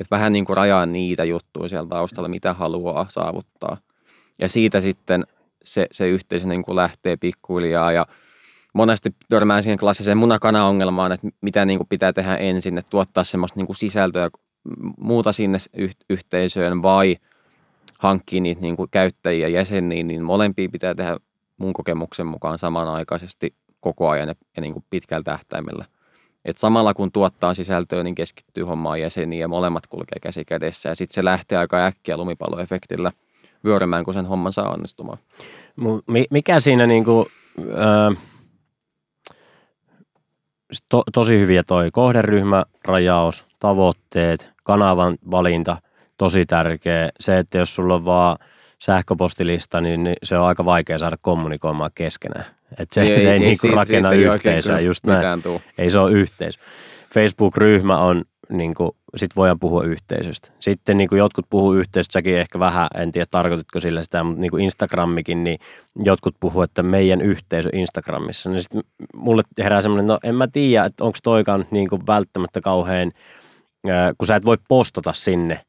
[0.00, 3.76] että vähän niin kuin rajaa niitä juttuja siellä taustalla, mitä haluaa saavuttaa.
[4.40, 5.24] Ja siitä sitten
[5.64, 8.06] se, se yhteisö niin kuin lähtee pikkuhiljaa ja
[8.74, 13.58] monesti törmään siihen klassiseen munakana-ongelmaan, että mitä niin kuin pitää tehdä ensin, että tuottaa semmoista
[13.58, 14.30] niin kuin sisältöä
[14.98, 15.58] muuta sinne
[16.10, 17.16] yhteisöön vai
[17.98, 21.16] hankkii niitä niin kuin käyttäjiä jäseniä, niin molempia pitää tehdä
[21.58, 25.84] mun kokemuksen mukaan samanaikaisesti koko ajan ja, ja niin kuin pitkällä tähtäimellä.
[26.48, 30.88] Et samalla kun tuottaa sisältöä, niin keskittyy hommaan jäseniä ja molemmat kulkee käsi kädessä.
[30.88, 33.12] Ja sitten se lähtee aika äkkiä lumipalloefektillä
[33.64, 35.18] vyörymään, kun sen homman saa onnistumaan.
[36.30, 38.22] Mikä siinä niinku, äh,
[40.88, 45.76] to, tosi hyviä toi kohderyhmä, rajaus, tavoitteet, kanavan valinta,
[46.18, 47.10] tosi tärkeä.
[47.20, 48.38] Se, että jos sulla on vaan
[48.78, 52.57] sähköpostilista, niin se on aika vaikea saada kommunikoimaan keskenään.
[52.78, 55.42] Et se, ei, se ei, ei niinku rakenna yhteisöä, just näin.
[55.78, 56.60] Ei se ole yhteisö.
[57.14, 60.50] Facebook-ryhmä on, niin kuin, sit voidaan puhua yhteisöstä.
[60.60, 64.40] Sitten niin kuin jotkut puhuu yhteisöstä, säkin ehkä vähän, en tiedä tarkoititko sillä sitä, mutta
[64.40, 65.58] niin kuin Instagramikin, niin
[66.04, 68.50] jotkut puhuu, että meidän yhteisö Instagramissa.
[68.50, 68.82] Niin sitten
[69.14, 73.12] mulle herää semmoinen, no en mä tiedä, että onko toikaan niin kuin välttämättä kauhean,
[74.18, 75.60] kun sä et voi postata sinne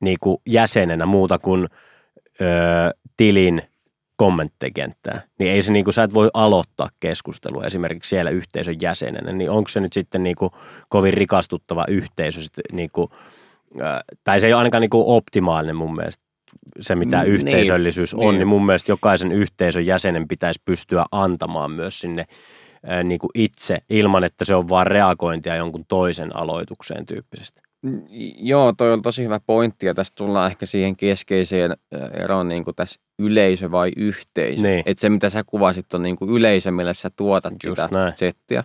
[0.00, 1.68] niin kuin jäsenenä muuta kuin
[2.40, 2.44] ö,
[3.16, 3.62] tilin
[4.20, 9.32] kommenttikenttää, niin ei se niin kuin, sä et voi aloittaa keskustelua esimerkiksi siellä yhteisön jäsenenä,
[9.32, 10.50] niin onko se nyt sitten niin kuin
[10.88, 13.08] kovin rikastuttava yhteisö, sitten niin kuin,
[14.24, 16.24] tai se ei ole ainakaan niin kuin optimaalinen mun mielestä
[16.80, 18.38] se, mitä mm, yhteisöllisyys niin, on, niin.
[18.38, 22.24] niin mun mielestä jokaisen yhteisön jäsenen pitäisi pystyä antamaan myös sinne
[23.04, 27.60] niin kuin itse, ilman että se on vaan reagointia jonkun toisen aloitukseen tyyppisesti.
[28.38, 31.76] Joo, toi on tosi hyvä pointti ja tässä tullaan ehkä siihen keskeiseen
[32.12, 34.62] eroon niin kuin tässä yleisö vai yhteisö.
[34.62, 34.82] Niin.
[34.86, 38.16] Että se mitä sä kuvasit on niin kuin yleisö, millä sä tuotat Just sitä näin.
[38.16, 38.64] settiä.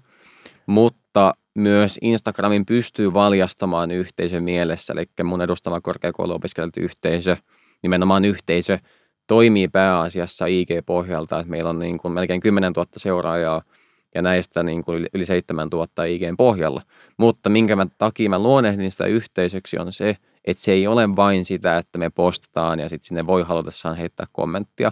[0.65, 7.37] Mutta myös Instagramin pystyy valjastamaan yhteisö mielessä, eli mun edustama korkeakouluopiskelijat yhteisö,
[7.83, 8.79] nimenomaan yhteisö,
[9.27, 13.61] toimii pääasiassa IG-pohjalta, että meillä on niin kuin melkein 10 000 seuraajaa–
[14.15, 16.81] ja näistä niin kuin yli 7000 IGn pohjalla.
[17.17, 21.45] Mutta minkä mä takia mä luonehdin sitä yhteisöksi on se, että se ei ole vain
[21.45, 24.91] sitä, että me postataan ja sitten sinne voi halutessaan heittää kommenttia,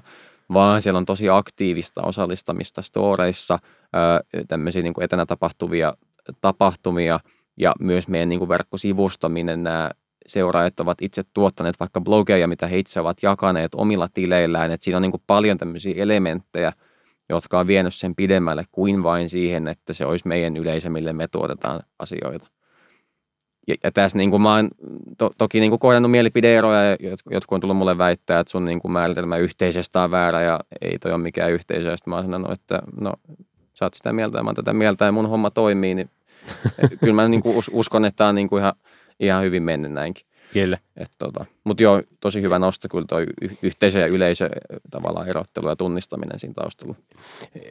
[0.54, 3.60] vaan siellä on tosi aktiivista osallistamista storeissa,
[4.48, 5.94] tämmöisiä niin kuin etänä tapahtuvia
[6.42, 7.20] tapahtumia
[7.58, 9.92] ja myös meidän niin kuin verkkosivusto, minne nämä
[10.28, 14.98] seuraajat ovat itse tuottaneet vaikka blogeja, mitä he itse ovat jakaneet omilla tileillään, että siinä
[14.98, 16.74] on niin kuin paljon tämmöisiä elementtejä,
[17.30, 21.28] jotka on vienyt sen pidemmälle kuin vain siihen, että se olisi meidän yleisö, mille me
[21.28, 22.48] tuotetaan asioita.
[23.68, 24.70] Ja, ja tässä niin kuin mä oon
[25.18, 26.98] to, toki niin kuin kohdannut mielipideeroja, ja
[27.30, 31.00] jotkut on tullut mulle väittää, että sun niin kuin määritelmä yhteisöstä on väärä ja ei
[31.00, 31.90] toi ole mikään yhteisö.
[31.90, 33.14] Ja sitten mä oon sanonut, että no
[33.74, 36.10] sä oot sitä mieltä ja mä oon tätä mieltä ja mun homma toimii, niin
[37.00, 38.74] kyllä mä niin kuin uskon, että tämä on niin kuin ihan,
[39.20, 40.26] ihan hyvin mennyt näinkin.
[40.54, 40.78] Kyllä.
[41.18, 43.20] tota, Mutta joo, tosi hyvä nosto kyllä tuo
[43.62, 44.50] yhteisö ja yleisö
[44.92, 46.96] tavallaan erottelu ja tunnistaminen siinä taustalla.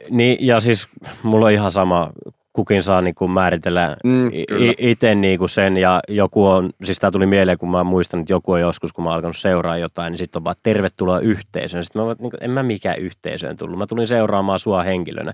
[0.09, 0.87] Niin, ja siis
[1.23, 2.11] mulla on ihan sama,
[2.53, 4.31] kukin saa niin kuin määritellä mm,
[4.77, 8.33] itse niin kuin sen ja joku on, siis tämä tuli mieleen, kun mä muistan, että
[8.33, 11.83] joku on joskus, kun mä oon alkanut seuraa jotain, niin sitten on vaan tervetuloa yhteisöön.
[11.83, 13.79] Sitten mä vaan, niin kuin, en mä mikään yhteisöön tullut.
[13.79, 15.33] Mä tulin seuraamaan sua henkilönä,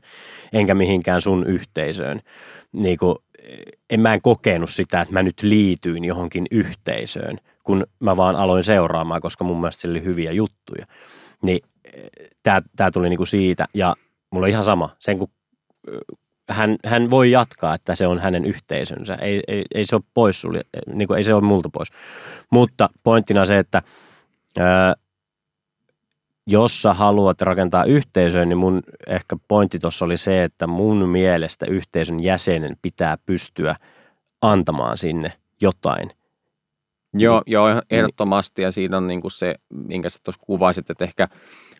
[0.54, 2.22] enkä mihinkään sun yhteisöön.
[2.72, 3.16] Niin kuin,
[3.90, 8.64] en mä en kokenut sitä, että mä nyt liityin johonkin yhteisöön, kun mä vaan aloin
[8.64, 10.86] seuraamaan, koska mun mielestä se oli hyviä juttuja.
[11.42, 11.60] Niin
[12.76, 13.96] tämä tuli niinku siitä ja
[14.32, 14.96] mulla on ihan sama.
[15.00, 15.32] Sen kun
[16.50, 19.14] hän, hän voi jatkaa, että se on hänen yhteisönsä.
[19.14, 20.62] Ei, ei, ei se ole pois sulle,
[20.94, 21.90] niin kuin ei se ole multa pois.
[22.52, 23.82] Mutta pointtina se, että
[24.60, 24.96] ää,
[26.50, 31.66] jos sä haluat rakentaa yhteisöön, niin mun ehkä pointti tuossa oli se, että mun mielestä
[31.70, 33.76] yhteisön jäsenen pitää pystyä
[34.42, 36.10] antamaan sinne jotain.
[37.14, 41.04] Joo, niin, joo ehdottomasti ja siinä on niin kuin se, minkä sä tuossa kuvasit, että
[41.04, 41.28] ehkä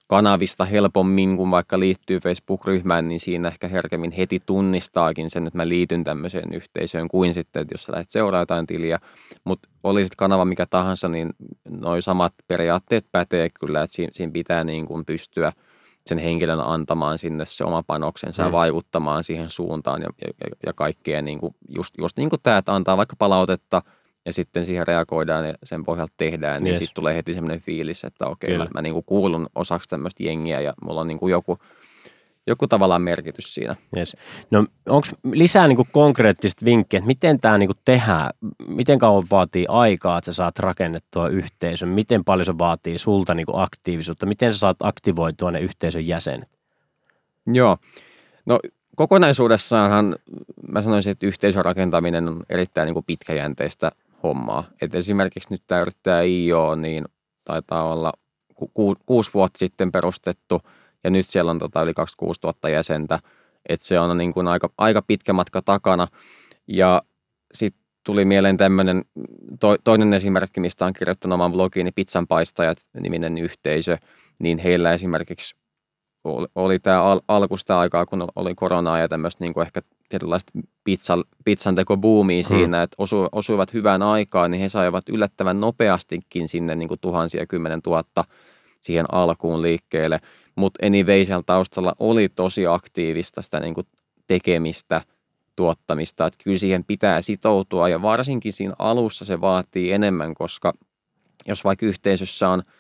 [0.10, 5.68] kanavista helpommin, kun vaikka liittyy Facebook-ryhmään, niin siinä ehkä herkemmin heti tunnistaakin sen, että mä
[5.68, 9.00] liityn tämmöiseen yhteisöön kuin sitten, että jos sä lähdet seuraa jotain tiliä.
[9.44, 11.30] Mutta olisit kanava mikä tahansa, niin
[11.70, 15.54] noin samat periaatteet pätee kyllä, että siinä, siinä pitää niin kuin pystyä
[16.06, 18.48] sen henkilön antamaan sinne se oma panoksensa mm.
[18.48, 22.58] ja vaikuttamaan siihen suuntaan ja, ja, ja kaikkea niin kuin just, just niin kuin tämä,
[22.58, 23.82] että antaa vaikka palautetta–
[24.26, 26.80] ja sitten siihen reagoidaan ja sen pohjalta tehdään, niin yes.
[26.80, 30.62] sitten tulee heti semmoinen fiilis, että okei, okay, mä, mä niin kuulun osaksi tämmöistä jengiä
[30.62, 31.58] ja mulla on niin kuin joku,
[32.48, 33.76] joku tavallaan merkitys siinä.
[33.98, 34.18] Yes.
[34.52, 38.30] No onko lisää niin kuin konkreettista vinkkiä, että miten tämä niin tehdään,
[38.68, 43.46] miten kauan vaatii aikaa, että sä saat rakennettua yhteisön, miten paljon se vaatii sulta niin
[43.46, 46.50] kuin aktiivisuutta, miten sä saat aktivoitua ne yhteisön jäsenet?
[47.48, 47.78] Joo,
[48.46, 48.60] no
[48.96, 50.16] kokonaisuudessaanhan
[50.72, 53.92] mä sanoisin, että yhteisön rakentaminen on erittäin niin kuin pitkäjänteistä
[54.24, 54.64] hommaa.
[54.82, 57.06] Et esimerkiksi nyt tämä yrittäjä IO, niin
[57.44, 58.14] taitaa olla
[58.56, 60.62] ku, ku, kuusi vuotta sitten perustettu
[61.04, 63.20] ja nyt siellä on tota yli 26 000 jäsentä.
[63.70, 66.08] Et se on niin kuin aika, aika pitkä matka takana.
[66.68, 67.02] Ja
[67.54, 69.06] sitten tuli mieleen tämmöinen
[69.60, 73.98] to, toinen esimerkki, mistä on kirjoittanut oman blogiini Pizzanpaistajat niminen yhteisö,
[74.40, 75.56] niin heillä esimerkiksi
[76.24, 80.52] oli, oli tämä al, alkusta aikaa, kun oli koronaa ja tämmöistä niin kuin ehkä tietynlaista
[80.84, 82.58] pizza, pizzan teko buumia hmm.
[82.58, 87.48] siinä, että osu, osuivat hyvään aikaan, niin he saivat yllättävän nopeastikin sinne niin kuin tuhansia,
[87.48, 88.24] kymmenen tuhatta
[88.82, 90.20] siihen alkuun liikkeelle.
[90.56, 93.88] Mutta anyway, siellä taustalla oli tosi aktiivista sitä niin kuin
[94.28, 95.02] tekemistä,
[95.56, 100.74] tuottamista, että kyllä siihen pitää sitoutua ja varsinkin siinä alussa se vaatii enemmän, koska
[101.48, 102.64] jos vaikka yhteisössä on–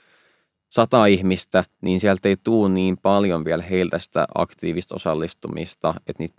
[0.70, 6.36] sata ihmistä, niin sieltä ei tule niin paljon vielä heiltä sitä aktiivista osallistumista, että niitä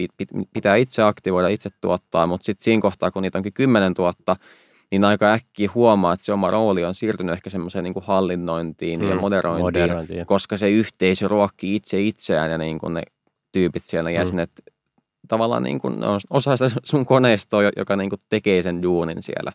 [0.52, 4.36] pitää itse aktivoida, itse tuottaa, mutta sitten siinä kohtaa, kun niitä onkin kymmenen tuotta,
[4.90, 9.08] niin aika äkkiä huomaa, että se oma rooli on siirtynyt ehkä semmoiseen niin hallinnointiin mm,
[9.08, 13.02] ja moderointiin, moderointiin, koska se yhteisö ruokkii itse itseään ja niin kuin ne
[13.52, 14.14] tyypit siellä, mm.
[14.14, 14.72] jäsenet, mm.
[15.28, 19.52] tavallaan niin kuin, on osa sitä sun koneistoa, joka niin kuin tekee sen duunin siellä.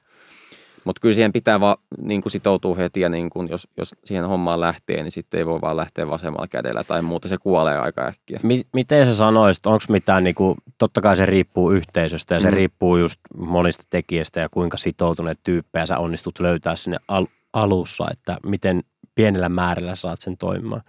[0.86, 4.26] Mutta kyllä siihen pitää vaan niin kuin sitoutua heti ja niin kuin jos, jos siihen
[4.26, 8.06] hommaan lähtee, niin sitten ei voi vaan lähteä vasemmalla kädellä tai muuta, se kuolee aika
[8.06, 8.40] äkkiä.
[8.44, 12.48] M- miten sä sanoisit, onko mitään, niin kuin, totta kai se riippuu yhteisöstä ja se
[12.48, 12.54] mm.
[12.54, 18.38] riippuu just monista tekijästä ja kuinka sitoutuneet tyyppejä sä onnistut löytää sinne al- alussa, että
[18.46, 18.84] miten
[19.16, 20.82] pienellä määrällä saat sen toimimaan.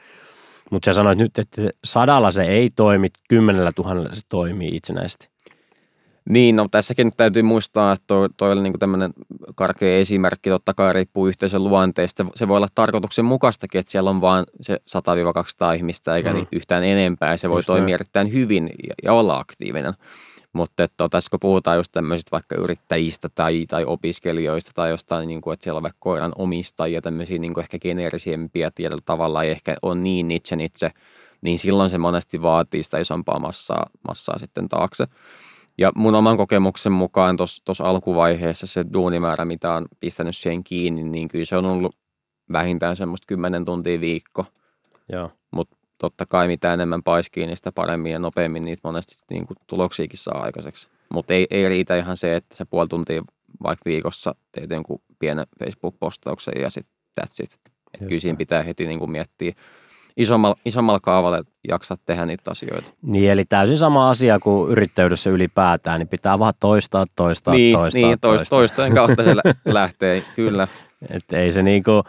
[0.70, 5.35] Mutta sä sanoit nyt, että sadalla se ei toimi, kymmenellä tuhannella se toimii itsenäisesti.
[6.28, 9.12] Niin, no tässäkin nyt täytyy muistaa, että toi, toi oli niinku tämmöinen
[9.54, 12.26] karkea esimerkki, totta kai riippuu yhteisön luonteesta.
[12.34, 14.80] Se voi olla tarkoituksenmukaistakin, että siellä on vain se
[15.72, 16.34] 100-200 ihmistä eikä mm.
[16.34, 17.94] niin yhtään enempää, ja se voi just toimia näin.
[17.94, 19.94] erittäin hyvin ja, ja olla aktiivinen.
[20.52, 25.40] Mutta että tässä kun puhutaan just tämmöisistä vaikka yrittäjistä tai, tai opiskelijoista tai jostain, niin
[25.40, 29.50] kuin, että siellä on vaikka koiran omistajia, tämmöisiä niin kuin ehkä geneerisempiä tietyllä tavalla ei
[29.50, 30.90] ehkä on niin itse itse,
[31.42, 35.04] niin silloin se monesti vaatii sitä isompaa massaa, massaa sitten taakse.
[35.78, 41.28] Ja mun oman kokemuksen mukaan tuossa alkuvaiheessa se duunimäärä, mitä on pistänyt siihen kiinni, niin
[41.28, 41.96] kyllä se on ollut
[42.52, 44.44] vähintään semmoista 10 tuntia viikko.
[45.50, 49.56] Mutta totta kai mitä enemmän paiskii, niin sitä paremmin ja nopeammin niitä monesti niin kuin
[49.66, 50.88] tuloksiakin saa aikaiseksi.
[51.12, 53.22] Mutta ei, ei riitä ihan se, että se puoli tuntia
[53.62, 57.58] vaikka viikossa teet jonkun pienen Facebook-postauksen ja sitten that's it.
[57.94, 59.52] Et kyllä siinä pitää heti niin kuin miettiä
[60.16, 62.90] isommalla, isommalla kaavalla jaksat tehdä niitä asioita.
[63.02, 68.02] Niin, eli täysin sama asia kuin yrittäjyydessä ylipäätään, niin pitää vaan toistaa, toistaa, niin, toistaa,
[68.02, 68.58] niin, toistaa.
[68.58, 70.68] toistojen kautta se lähtee, kyllä.
[71.10, 72.02] Että ei se niinku,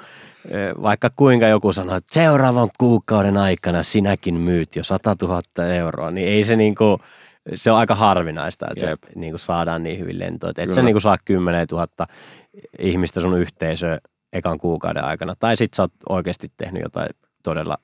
[0.82, 5.42] vaikka kuinka joku sanoo, että seuraavan kuukauden aikana sinäkin myyt jo 100 000
[5.74, 7.00] euroa, niin ei se niinku,
[7.56, 9.04] se on aika harvinaista, että Jep.
[9.04, 10.50] se niinku saadaan niin hyvin lentoon.
[10.50, 11.88] Että et sä niinku saa 10 000
[12.80, 14.00] ihmistä sun yhteisöön
[14.34, 15.34] ekan kuukauden aikana.
[15.40, 17.10] Tai sit sä oot oikeasti tehnyt jotain
[17.44, 17.78] todella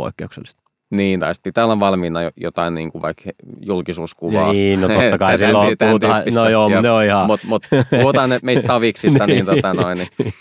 [0.00, 0.62] poikkeuksellista.
[0.90, 4.52] Niin, tai sitten pitää olla valmiina jotain niin kuin vaikka julkisuuskuvaa.
[4.52, 7.26] Niin, no totta kai silloin puhutaan, no joo, ne on ihan.
[7.26, 9.98] Mutta mut, puhutaan meistä taviksista, niin, niin tota noin.
[9.98, 10.34] Niin.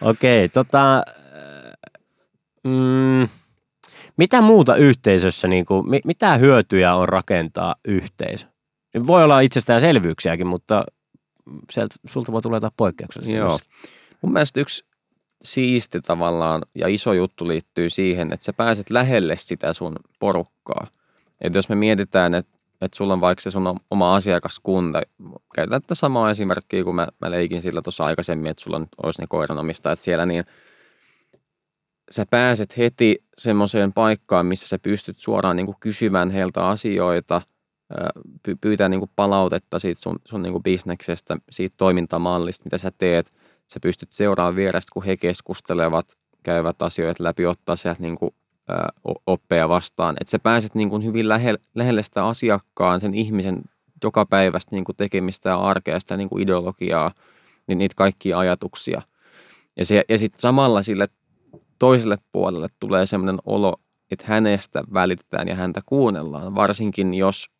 [0.00, 1.02] Okei, okay, tota,
[2.64, 3.28] mm,
[4.16, 8.46] mitä muuta yhteisössä, niin kuin, mitä hyötyjä on rakentaa yhteisö?
[9.06, 10.84] Voi olla itsestäänselvyyksiäkin, mutta
[11.72, 13.36] sieltä sulta voi tulla jotain poikkeuksellista.
[13.36, 13.58] Joo.
[14.22, 14.84] Mun mielestä yksi
[15.42, 20.86] siisti tavallaan ja iso juttu liittyy siihen, että sä pääset lähelle sitä sun porukkaa.
[21.40, 25.02] Että jos me mietitään, että, että sulla on vaikka se sun oma asiakaskunta,
[25.54, 29.26] käytetään tätä samaa esimerkkiä, kun mä, mä leikin sillä tuossa aikaisemmin, että sulla olisi ne
[29.26, 30.44] koiranomistajat siellä, niin
[32.10, 37.42] sä pääset heti semmoiseen paikkaan, missä sä pystyt suoraan niin kuin kysymään heiltä asioita,
[38.60, 43.32] pyytää niin kuin palautetta siitä sun, sun niin kuin bisneksestä, siitä toimintamallista, mitä sä teet–
[43.68, 48.30] sä pystyt seuraamaan vierestä, kun he keskustelevat, käyvät asioita läpi, ottaa sieltä niin kuin,
[48.70, 48.74] ä,
[49.26, 50.16] oppeja vastaan.
[50.20, 53.62] Että sä pääset niin kuin hyvin lähelle, lähelle sitä asiakkaan, sen ihmisen
[54.04, 57.14] joka päivästä niin kuin tekemistä ja arkea, sitä niin kuin ideologiaa,
[57.66, 59.02] niin niitä kaikkia ajatuksia.
[59.76, 61.06] Ja, se, ja sitten samalla sille
[61.78, 63.74] toiselle puolelle tulee sellainen olo,
[64.10, 67.50] että hänestä välitetään ja häntä kuunnellaan, varsinkin jos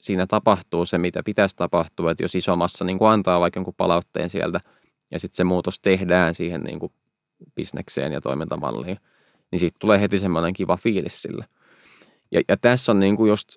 [0.00, 4.30] siinä tapahtuu se, mitä pitäisi tapahtua, että jos isomassa niin kuin antaa vaikka jonkun palautteen
[4.30, 4.60] sieltä–
[5.10, 6.92] ja sitten se muutos tehdään siihen niin kuin
[7.54, 8.98] bisnekseen ja toimintamalliin,
[9.50, 11.44] niin siitä tulee heti semmoinen kiva fiilis sille.
[12.30, 13.48] Ja, ja tässä on niin kuin just,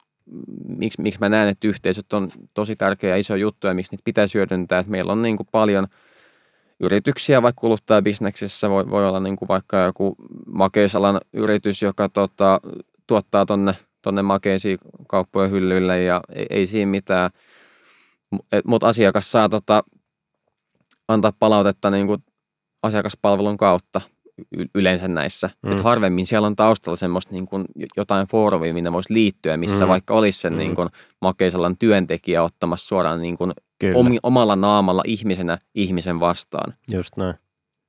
[0.68, 4.04] miksi, miksi mä näen, että yhteisöt on tosi tärkeä ja iso juttu ja miksi niitä
[4.06, 5.88] pitäisi hyödyntää, että meillä on niin kuin paljon
[6.80, 12.62] yrityksiä vaikka kuluttajabisneksessä, voi, voi olla niin kuin vaikka joku makeisalan yritys, joka tota,
[13.08, 14.78] tuottaa tonne, tonne makeisiin
[15.08, 17.32] kauppojen hyllyille ja ei, ei siinä mitään,
[18.66, 19.84] mutta asiakas saa tota,
[21.08, 22.24] antaa palautetta niin kuin
[22.84, 24.02] asiakaspalvelun kautta
[24.76, 25.50] yleensä näissä.
[25.62, 25.72] Mm.
[25.72, 27.66] Että harvemmin siellä on taustalla semmoista niin kuin
[27.98, 29.90] jotain foorumia, minne voisi liittyä, missä mm.
[29.90, 30.60] vaikka olisi sen mm.
[30.60, 30.90] niin kuin
[31.22, 33.52] makeisalan työntekijä ottamassa suoraan niin kuin
[33.96, 36.74] omi, omalla naamalla ihmisenä ihmisen vastaan.
[36.92, 37.36] Just näin.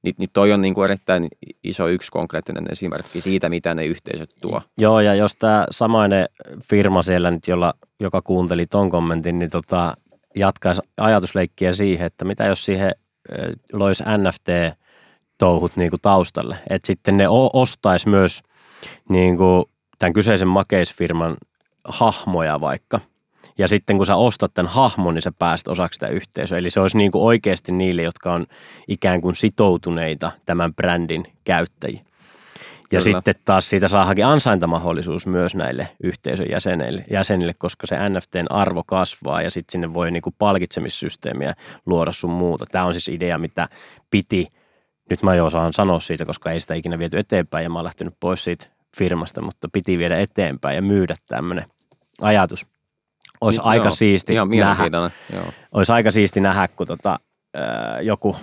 [0.03, 1.29] Niin, niin toi on niin kuin erittäin
[1.65, 4.63] iso yksi konkreettinen esimerkki siitä, mitä ne yhteisöt tuo.
[4.79, 6.27] Joo, ja jos tämä samainen
[6.63, 9.95] firma siellä nyt, jolla, joka kuunteli ton kommentin, niin tota,
[10.37, 12.93] jatkaisi ajatusleikkiä siihen, että mitä jos siihen
[13.33, 16.57] ö, loisi NFT-touhut niin kuin taustalle.
[16.71, 18.43] Että sitten ne ostaisi myös
[19.09, 19.65] niin kuin
[19.99, 21.37] tämän kyseisen makeisfirman
[21.85, 23.01] hahmoja vaikka.
[23.59, 26.59] Ja sitten kun sä ostat tämän hahmon, niin sä pääset osaksi sitä yhteisöä.
[26.59, 28.47] Eli se olisi niin kuin oikeasti niille, jotka on
[28.89, 32.05] ikään kuin sitoutuneita tämän brändin käyttäjiä.
[32.93, 33.03] Ja Kyllä.
[33.03, 39.43] sitten taas siitä saadaankin ansaintamahdollisuus myös näille yhteisön jäsenille, jäsenille, koska se NFTn arvo kasvaa
[39.43, 41.55] ja sitten sinne voi niinku palkitsemissysteemiä
[41.87, 42.65] luoda sun muuta.
[42.71, 43.69] Tämä on siis idea, mitä
[44.11, 44.49] piti,
[45.11, 47.85] nyt mä jo osaan sanoa siitä, koska ei sitä ikinä viety eteenpäin ja mä oon
[47.85, 48.67] lähtenyt pois siitä
[48.97, 51.65] firmasta, mutta piti viedä eteenpäin ja myydä tämmöinen
[52.21, 52.67] ajatus.
[53.41, 55.11] Olisi Niin, aika joo, siisti nähdä.
[55.33, 55.45] Joo.
[55.73, 57.19] olisi aika siisti nähdä, kun tota,
[58.03, 58.37] joku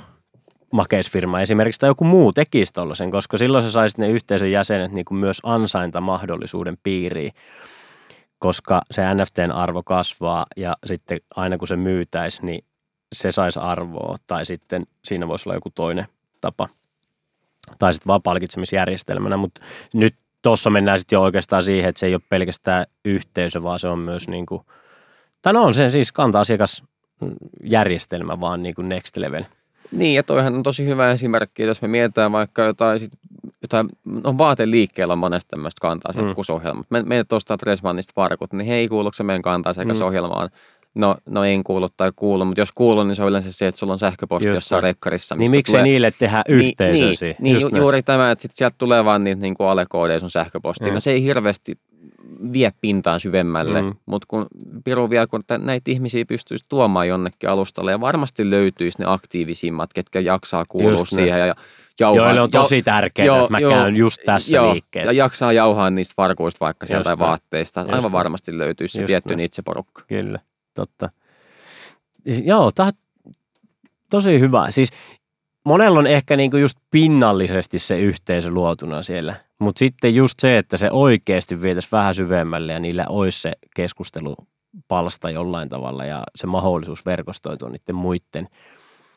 [0.71, 5.05] makeisfirma esimerkiksi tai joku muu tekisi tollaisen, koska silloin sä saisit ne yhteisön jäsenet niin
[5.05, 7.31] kuin myös ansaintamahdollisuuden piiriin,
[8.39, 12.63] koska se NFTn arvo kasvaa ja sitten aina kun se myytäisi, niin
[13.13, 16.05] se saisi arvoa tai sitten siinä voisi olla joku toinen
[16.41, 16.69] tapa
[17.79, 19.61] tai sitten vaan palkitsemisjärjestelmänä, mutta
[19.93, 23.87] nyt tuossa mennään sitten jo oikeastaan siihen, että se ei ole pelkästään yhteisö, vaan se
[23.87, 24.61] on myös niin kuin,
[25.41, 29.43] tai no on se siis kanta-asiakasjärjestelmä vaan niin kuin next level.
[29.91, 33.11] Niin, ja toihan on tosi hyvä esimerkki, jos me mietitään vaikka jotain, sit,
[33.61, 33.89] jotain
[34.23, 36.83] on vaateliikkeellä on monesta tämmöistä kanta-asiakkuusohjelmaa.
[36.89, 40.49] Me, meidät ostaa Tresmannista farkut, niin hei, kuuluuko se meidän kanta-asiakasohjelmaan?
[40.95, 43.79] No, no en kuulu tai kuulu, mutta jos kuuluu, niin se on yleensä se, että
[43.79, 45.35] sulla on sähköposti Just jossain rekkarissa.
[45.35, 47.81] Niin miksei tulee- niille tehdä yhteisöä niin, niin, Just ju, näin.
[47.81, 50.91] juuri tämä, että sit sieltä tulee vaan niitä niin alekoodeja sun sähköpostiin.
[50.91, 50.93] Mm.
[50.93, 51.77] No se ei hirveästi
[52.53, 53.93] vie pintaan syvemmälle, Mm.
[54.05, 54.45] mutta kun
[54.83, 59.93] Piru vielä, kun tä- näitä ihmisiä pystyisi tuomaan jonnekin alustalle ja varmasti löytyisi ne aktiivisimmat,
[59.93, 61.53] ketkä jaksaa kuulua Just siihen ja
[61.99, 62.25] jauhaa.
[62.25, 65.11] Joille on tosi tärkeää, joo, että mä joo, käyn just tässä joo, liikkeessä.
[65.13, 67.79] Ja jaksaa jauhaa niistä farkuista vaikka sieltä Just tai vaatteista.
[67.79, 68.11] Just Aivan näin.
[68.11, 70.03] varmasti löytyisi se Just tietty itseporukka.
[70.07, 70.39] Kyllä,
[70.73, 71.09] totta.
[72.43, 72.91] Joo, tämä
[74.09, 74.71] tosi hyvä.
[74.71, 74.89] Siis
[75.63, 80.77] monella on ehkä niinku just pinnallisesti se yhteisö luotuna siellä, mutta sitten just se, että
[80.77, 87.05] se oikeasti vietäisi vähän syvemmälle ja niillä olisi se keskustelupalsta jollain tavalla ja se mahdollisuus
[87.05, 88.47] verkostoitua niiden muiden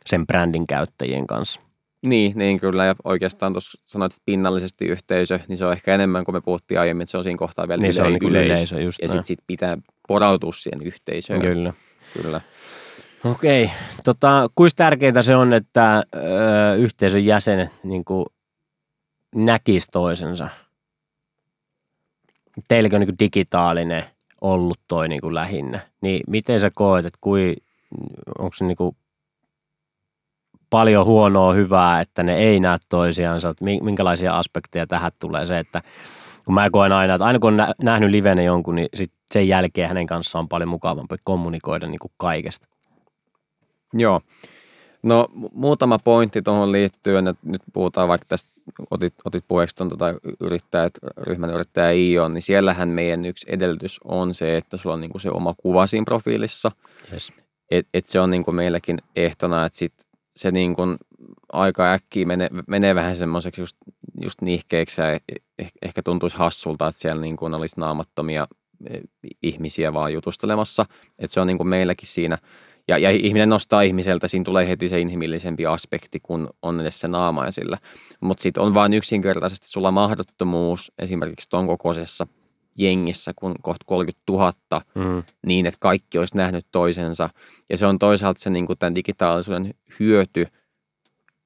[0.07, 1.61] sen brändin käyttäjien kanssa.
[2.07, 2.85] Niin, niin kyllä.
[2.85, 6.81] Ja oikeastaan tuossa sanoit, että pinnallisesti yhteisö, niin se on ehkä enemmän kuin me puhuttiin
[6.81, 9.27] aiemmin, että se on siinä kohtaa vielä Niin se on niinku yleisö, just Ja sitten
[9.27, 9.79] sit pitää
[10.09, 11.41] porautua siihen yhteisöön.
[11.41, 11.73] Kyllä.
[12.23, 12.41] Kyllä.
[13.25, 13.71] Okei.
[14.05, 18.05] Tota, kuinka tärkeää se on, että ö, yhteisön jäsenet niin
[19.35, 20.49] näkis toisensa?
[22.69, 24.05] Teilläkö on niin digitaalinen
[24.41, 25.81] ollut toi niin kuin lähinnä?
[26.01, 27.57] Niin miten sä koet, että kui,
[28.39, 28.97] onko se niin kuin
[30.71, 33.55] paljon huonoa hyvää, että ne ei näe toisiansa?
[33.83, 35.83] Minkälaisia aspekteja tähän tulee se, että
[36.45, 39.49] kun mä koen aina, että aina kun on nä- nähnyt livenä jonkun, niin sit sen
[39.49, 42.74] jälkeen hänen kanssaan on paljon mukavampi kommunikoida niin kuin kaikesta.
[43.95, 44.21] Joo.
[45.03, 48.51] No mu- muutama pointti tuohon liittyen, että nyt puhutaan vaikka tästä,
[48.91, 54.35] otit, otit puheeksi tuon tota yrittäjät, ryhmän yrittäjä IO, niin siellähän meidän yksi edellytys on
[54.35, 56.73] se, että sulla on niinku se oma kuva siinä profiilissa,
[57.13, 57.33] Yes.
[57.71, 59.93] että et se on niinku meilläkin ehtona, että sit
[60.37, 60.83] se niinku
[61.53, 63.77] aika äkkiä menee, menee vähän semmoiseksi just,
[64.21, 68.47] just nihkeeksi ja eh, ehkä tuntuisi hassulta, että siellä niinku olisi naamattomia
[68.91, 69.01] eh,
[69.43, 70.87] ihmisiä vaan jutustelemassa,
[71.19, 72.39] että se on niinku meilläkin siinä
[72.89, 77.09] ja, ja ihminen nostaa ihmiseltä, siinä tulee heti se inhimillisempi aspekti, kun on edes se
[77.09, 77.79] naama esillä.
[78.21, 82.27] Mutta sitten on vain yksinkertaisesti sulla mahdottomuus esimerkiksi ton kokoisessa
[82.79, 84.53] jengissä, kun kohta 30 000,
[84.95, 85.23] Mm.
[85.47, 87.29] niin että kaikki olisi nähnyt toisensa.
[87.71, 90.47] Ja se on toisaalta se niin kuin tämän digitaalisuuden hyöty,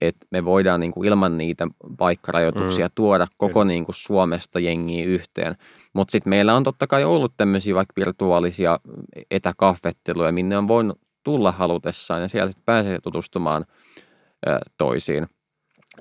[0.01, 1.69] että me voidaan niin kuin ilman niitä
[1.99, 2.93] paikkarajoituksia mm.
[2.95, 5.57] tuoda koko niin kuin Suomesta jengiä yhteen.
[5.93, 8.79] Mutta sitten meillä on totta kai ollut tämmöisiä vaikka virtuaalisia
[9.31, 13.65] etäkaffetteluja, minne on voinut tulla halutessaan ja siellä sitten pääsee tutustumaan
[14.79, 15.27] toisiin.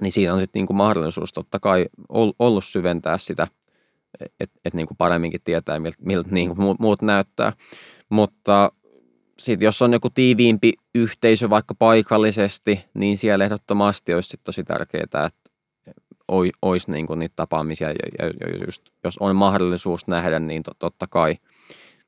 [0.02, 3.48] Niin siinä on sitten niinku mahdollisuus totta kai ol- ollut syventää sitä,
[4.40, 7.54] että et niinku paremminkin tietää, miltä, miltä niinku muut, näyttää.
[8.10, 8.72] Mutta
[9.40, 15.04] sitten jos on joku tiiviimpi yhteisö vaikka paikallisesti, niin siellä ehdottomasti olisi sit tosi tärkeää,
[15.04, 15.30] että
[16.62, 21.38] olisi niinku niitä tapaamisia, ja, ja just, jos on mahdollisuus nähdä, niin to, totta kai.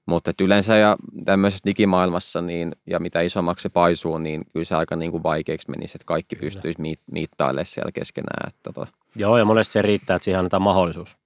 [0.10, 4.96] Mutta yleensä ja tämmöisessä digimaailmassa, niin, ja mitä isommaksi se paisuu, niin kyllä se aika
[4.96, 6.46] niin kuin vaikeaksi menisi, että kaikki kyllä.
[6.46, 8.48] pystyisi miit, miittailemaan siellä keskenään.
[8.48, 8.88] Että, tota.
[9.16, 11.18] Joo, ja monesti se riittää, että siihen annetaan mahdollisuus.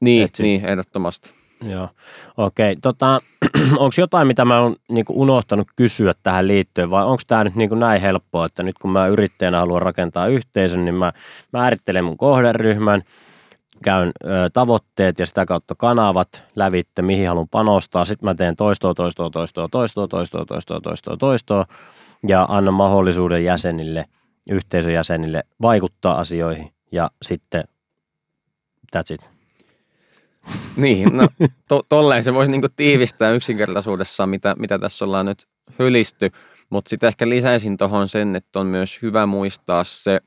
[0.00, 1.34] Niin, Et sit- niin, ehdottomasti.
[1.62, 1.88] Joo,
[2.36, 2.76] okei.
[2.76, 3.20] Tota,
[3.82, 7.78] onko jotain, mitä mä oon niin unohtanut kysyä tähän liittyen, vai onko tämä nyt niin
[7.78, 11.12] näin helppoa, että nyt kun mä yrittäjänä haluan rakentaa yhteisön, niin mä
[11.52, 13.02] määrittelen mun kohderyhmän,
[13.84, 18.04] käyn ö, tavoitteet ja sitä kautta kanavat lävitte, mihin haluan panostaa.
[18.04, 21.66] Sitten mä teen toistoa, toistoa, toistoa, toistoa, toistoa, toistoa, toistoa, toistoa
[22.28, 24.04] ja annan mahdollisuuden jäsenille,
[24.50, 27.64] yhteisön jäsenille vaikuttaa asioihin ja sitten
[28.96, 29.30] that's it.
[30.76, 31.28] Niin, no
[31.68, 35.46] to, tolleen se voisi niinku tiivistää yksinkertaisuudessaan, mitä, mitä tässä ollaan nyt
[35.78, 36.30] hylisty,
[36.70, 40.20] mutta sitten ehkä lisäisin tuohon sen, että on myös hyvä muistaa se,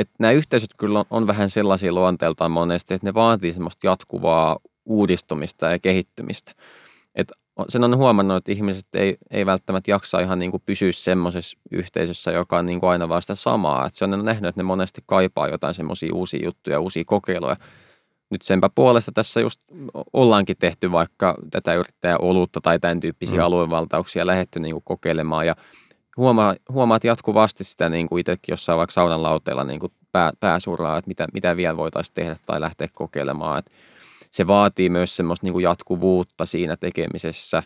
[0.00, 4.58] että nämä yhteisöt kyllä on, on vähän sellaisia luonteeltaan monesti, että ne vaatii semmoista jatkuvaa
[4.84, 6.52] uudistumista ja kehittymistä.
[7.14, 7.32] Et
[7.68, 12.30] sen on huomannut, että ihmiset ei, ei välttämättä jaksa ihan niin kuin pysyä semmoisessa yhteisössä,
[12.30, 13.86] joka on niin kuin aina vaan sitä samaa.
[13.86, 17.56] Et se on nähnyt, että ne monesti kaipaa jotain semmoisia uusia juttuja, uusia kokeiluja
[18.30, 19.60] nyt senpä puolesta tässä just
[20.12, 23.44] ollaankin tehty vaikka tätä yrittäjäolutta tai tämän tyyppisiä mm.
[23.44, 25.56] aluevaltauksia lähetty niin kuin kokeilemaan ja
[26.18, 30.98] huomaa, huomaat jatkuvasti sitä niin kuin itsekin jossain vaikka saunan lauteella niin kuin pää, pääsuraa,
[30.98, 33.58] että mitä, mitä vielä voitaisiin tehdä tai lähteä kokeilemaan.
[33.58, 33.70] Että
[34.30, 37.62] se vaatii myös semmoista niin kuin jatkuvuutta siinä tekemisessä,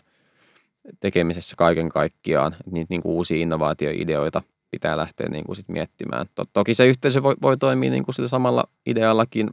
[0.99, 4.41] tekemisessä kaiken kaikkiaan, niitä niin kuin uusia innovaatioideoita
[4.71, 6.25] pitää lähteä niin kuin sit miettimään.
[6.53, 9.49] Toki se yhteisö voi, voi toimia niin kuin sillä samalla ideallakin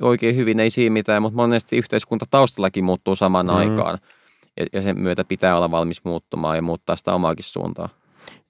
[0.00, 3.54] oikein hyvin, ei siinä mitään, mutta monesti yhteiskunta taustallakin muuttuu samaan mm.
[3.54, 3.98] aikaan.
[4.56, 7.88] Ja, ja sen myötä pitää olla valmis muuttumaan ja muuttaa sitä omaakin suuntaa.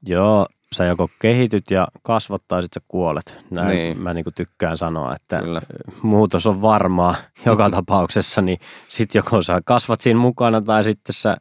[0.07, 3.39] Joo, sä joko kehityt ja kasvat tai sitten sä kuolet.
[3.51, 4.01] Näin niin.
[4.01, 5.63] mä niin tykkään sanoa, että Kyllä.
[6.03, 7.15] muutos on varmaa
[7.47, 11.37] joka tapauksessa, niin sitten joko sä kasvat siinä mukana tai sitten sä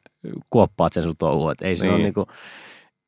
[0.50, 1.54] kuoppaat sen sun touhua.
[1.62, 1.92] Ei niin.
[1.92, 2.26] ole niin kuin,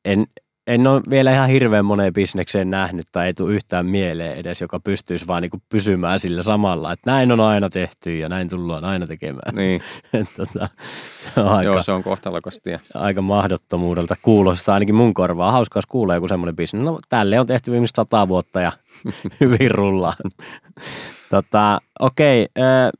[0.04, 0.26] en,
[0.66, 4.80] en ole vielä ihan hirveän moneen bisnekseen nähnyt tai ei tule yhtään mieleen edes, joka
[4.80, 9.06] pystyisi vaan niin pysymään sillä samalla, että näin on aina tehty ja näin tullaan aina
[9.06, 9.54] tekemään.
[9.54, 9.80] Niin.
[10.36, 10.68] tota,
[11.34, 12.70] se on aika, Joo, se on kohtalokasti.
[12.94, 15.52] Aika mahdottomuudelta kuulostaa ainakin mun korvaa.
[15.52, 16.82] Hauskaa, jos kuulee joku semmoinen bisnes.
[16.82, 18.72] No tälle on tehty viimeistä sata vuotta ja
[19.40, 20.14] hyvin rullaa.
[21.30, 22.90] tota, okei, okay,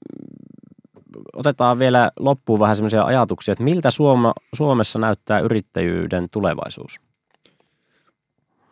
[1.33, 7.06] otetaan vielä loppuun vähän semmoisia ajatuksia, että miltä Suoma, Suomessa näyttää yrittäjyyden tulevaisuus?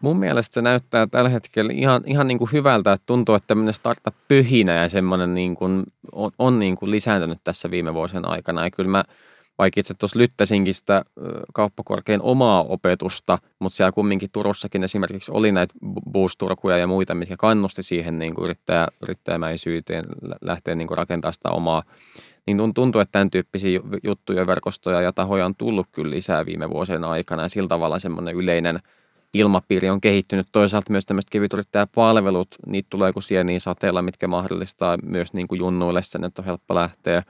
[0.05, 3.75] Mun mielestä se näyttää tällä hetkellä ihan, ihan niin kuin hyvältä, että tuntuu, että tämmöinen
[3.75, 5.83] startup-pyhinä ja semmoinen niin kuin
[6.13, 8.65] on, on niin kuin lisääntynyt tässä viime vuosien aikana.
[8.65, 9.05] Ja kyllä mä,
[9.59, 11.05] vaikka itse tuossa lyttäsinkin sitä
[11.55, 15.75] kauppakorkein omaa opetusta, mutta siellä kumminkin Turussakin esimerkiksi oli näitä
[16.13, 20.05] boost-turkuja ja muita, mitkä kannusti siihen niin kuin yrittäjä, yrittäjämäisyyteen
[20.41, 21.83] lähteä niin kuin rakentamaan sitä omaa
[22.47, 27.05] niin tuntuu, että tämän tyyppisiä juttuja, verkostoja ja tahoja on tullut kyllä lisää viime vuosien
[27.05, 28.79] aikana ja sillä tavalla semmoinen yleinen–
[29.35, 30.49] ilmapiiri on kehittynyt.
[30.53, 36.03] Toisaalta myös tämmöiset kevytyrittäjäpalvelut, niitä tulee kuin sieniin sateella, mitkä mahdollistaa myös niin kuin junnuille
[36.03, 37.23] sen, että on helppo lähteä.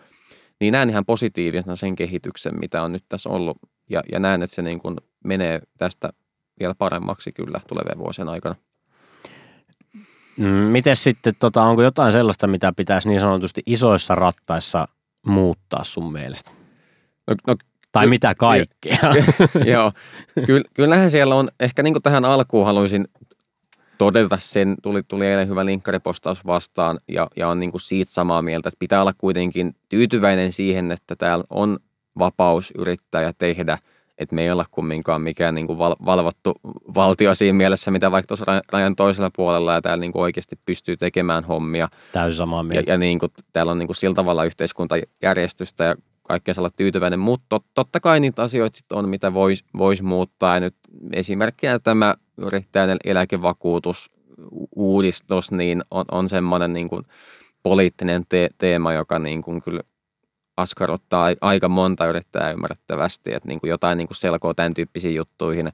[0.60, 3.58] Niin näen ihan positiivisena sen kehityksen, mitä on nyt tässä ollut.
[3.90, 6.12] Ja, ja näen, että se niin kuin menee tästä
[6.60, 8.54] vielä paremmaksi kyllä tulevien vuosien aikana.
[10.38, 14.88] Mm, Miten sitten, tota, onko jotain sellaista, mitä pitäisi niin sanotusti isoissa rattaissa
[15.26, 16.50] muuttaa sun mielestä?
[17.26, 17.56] No, no
[17.94, 19.14] tai mitä kaikkea.
[19.72, 19.92] Joo,
[20.74, 23.08] kyllähän siellä on, ehkä niin kuin tähän alkuun haluaisin
[23.98, 28.42] todeta sen, tuli, tuli eilen hyvä linkkaripostaus vastaan ja, ja on niin kuin siitä samaa
[28.42, 31.78] mieltä, että pitää olla kuitenkin tyytyväinen siihen, että täällä on
[32.18, 33.78] vapaus yrittää ja tehdä,
[34.18, 36.54] että me ei olla kumminkaan mikään niin kuin val, valvottu
[36.94, 40.96] valtio siinä mielessä, mitä vaikka tuossa rajan toisella puolella ja täällä niin kuin oikeasti pystyy
[40.96, 41.88] tekemään hommia.
[42.12, 42.90] Täysin samaa mieltä.
[42.90, 45.94] Ja, ja niin kuin, täällä on niin kuin sillä tavalla yhteiskuntajärjestystä ja
[46.24, 50.54] kaikkea olla tyytyväinen, mutta totta kai niitä asioita sitten on, mitä voisi vois muuttaa.
[50.54, 50.74] Ja nyt
[51.12, 54.10] esimerkkinä tämä yrittäjän eläkevakuutus
[54.76, 57.04] uudistus, niin on, on semmoinen niin kuin
[57.62, 59.80] poliittinen te- teema, joka niin kuin kyllä
[60.56, 65.72] askarruttaa aika monta yrittäjää ymmärrettävästi, että niin kuin jotain niin kuin selkoa tämän tyyppisiin juttuihin.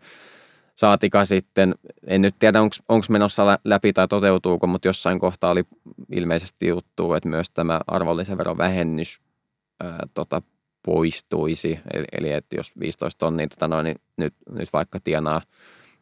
[0.74, 1.74] Saatika sitten,
[2.06, 5.64] en nyt tiedä onko menossa läpi tai toteutuuko, mutta jossain kohtaa oli
[6.12, 9.20] ilmeisesti juttu, että myös tämä arvonlisäveron vähennys
[9.80, 10.42] ää, tota,
[10.84, 11.78] poistuisi.
[11.94, 15.40] Eli, eli että jos 15 tonnia tota noin, niin nyt, nyt vaikka tienaa,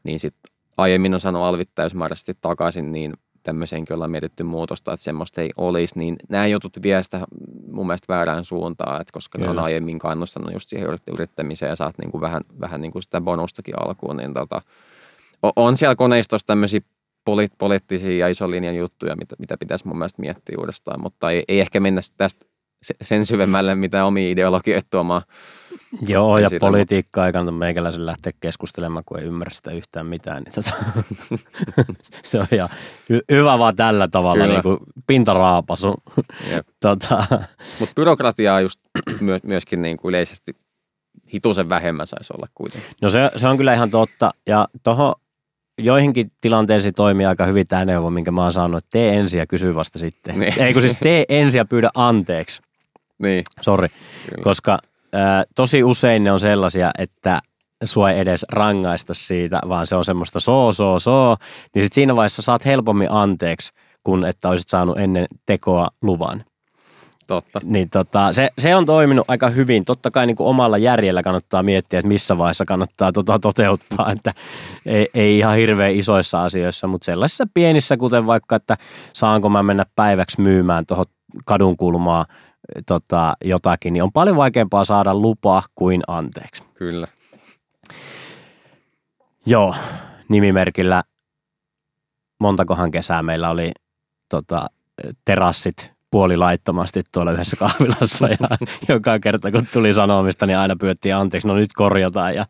[0.05, 5.41] niin sitten aiemmin on saanut alvit täysmääräisesti takaisin, niin tämmöiseenkin ollaan mietitty muutosta, että semmoista
[5.41, 7.21] ei olisi, niin nämä jutut vie sitä
[7.73, 9.53] mun mielestä väärään suuntaan, että koska Kyllä.
[9.53, 13.03] ne on aiemmin kannustanut just siihen yrittämiseen ja saat niin kuin vähän, vähän niin kuin
[13.03, 14.61] sitä bonustakin alkuun, niin tota,
[15.57, 16.81] on siellä koneistossa tämmöisiä
[17.31, 21.45] poli- poliittisia ja iso linjan juttuja, mitä, mitä pitäisi mun mielestä miettiä uudestaan, mutta ei,
[21.49, 22.47] ei ehkä mennä tästä
[23.03, 25.23] sen syvemmälle, mitä omi ideologioita tuomaan.
[26.07, 30.43] Joo, ja politiikkaa ei kannata meikäläisen lähteä keskustelemaan, kun ei ymmärrä sitä yhtään mitään.
[30.43, 30.71] Niin tota,
[32.31, 32.69] se on ihan
[33.13, 35.95] hy- hyvä vaan tällä tavalla, niin kuin pintaraapasu.
[36.83, 37.25] tota.
[37.81, 38.81] Mutta byrokratiaa just
[39.21, 40.57] my- myöskin niin kuin yleisesti
[41.35, 42.91] hitusen vähemmän saisi olla kuitenkin.
[43.03, 44.31] No se, se on kyllä ihan totta.
[44.47, 45.15] Ja tuohon
[45.79, 49.47] joihinkin tilanteisiin toimii aika hyvin tämä neuvo, minkä mä oon saanut, että tee ensin ja
[49.47, 50.41] kysy vasta sitten.
[50.41, 50.61] Niin.
[50.63, 52.63] Ei kun siis tee ensin ja pyydä anteeksi.
[53.19, 53.45] Niin.
[53.61, 53.89] Sori,
[54.43, 54.79] koska
[55.13, 57.41] ää, tosi usein ne on sellaisia, että
[57.85, 61.37] sua ei edes rangaista siitä, vaan se on semmoista soo, soo, soo,
[61.75, 66.45] niin sit siinä vaiheessa saat helpommin anteeksi, kun että olisit saanut ennen tekoa luvan.
[67.27, 67.61] Totta.
[67.65, 69.85] Niin tota, se, se, on toiminut aika hyvin.
[69.85, 74.35] Totta kai niin kuin omalla järjellä kannattaa miettiä, että missä vaiheessa kannattaa tota toteuttaa, että
[74.87, 78.77] ei, ei ihan hirveän isoissa asioissa, mutta sellaisissa pienissä, kuten vaikka, että
[79.15, 81.07] saanko mä mennä päiväksi myymään tuohon
[81.45, 82.27] kadun kulmaa
[82.87, 86.63] tota, jotakin, niin on paljon vaikeampaa saada lupa kuin anteeksi.
[86.75, 87.09] Kyllä.
[89.47, 89.75] Joo,
[90.29, 91.03] nimimerkillä
[92.41, 93.73] montakohan kesää meillä oli
[94.29, 94.67] tota,
[95.25, 98.49] terassit puolilaittomasti tuolla yhdessä kahvilassa ja
[98.95, 102.35] joka kerta kun tuli sanomista, niin aina pyöttiin anteeksi, no nyt korjataan.
[102.35, 102.47] Ja,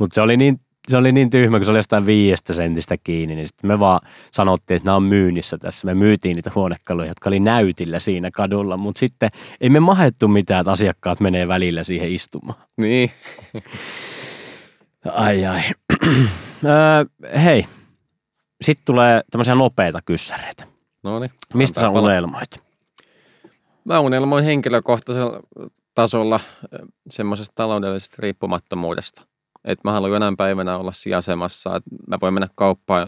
[0.00, 3.34] mutta se oli niin se oli niin tyhmä, kun se oli jostain viiestä sentistä kiinni,
[3.34, 4.00] niin sitten me vaan
[4.32, 5.86] sanottiin, että nämä on myynnissä tässä.
[5.86, 9.30] Me myytiin niitä huonekaluja, jotka oli näytillä siinä kadulla, mutta sitten
[9.60, 12.60] ei me mahettu mitään, että asiakkaat menee välillä siihen istumaan.
[12.76, 13.10] Niin.
[15.12, 15.62] ai ai.
[17.44, 17.66] hei,
[18.62, 20.66] sitten tulee tämmöisiä nopeita kyssäreitä.
[21.02, 21.30] No niin.
[21.54, 22.62] Mistä sä unelmoit?
[23.84, 25.40] Mä unelmoin henkilökohtaisella
[25.94, 26.40] tasolla
[27.10, 29.22] semmoisesta taloudellisesta riippumattomuudesta.
[29.66, 33.06] Että mä haluan jonain päivänä olla siinä asemassa, että mä voin mennä kauppaan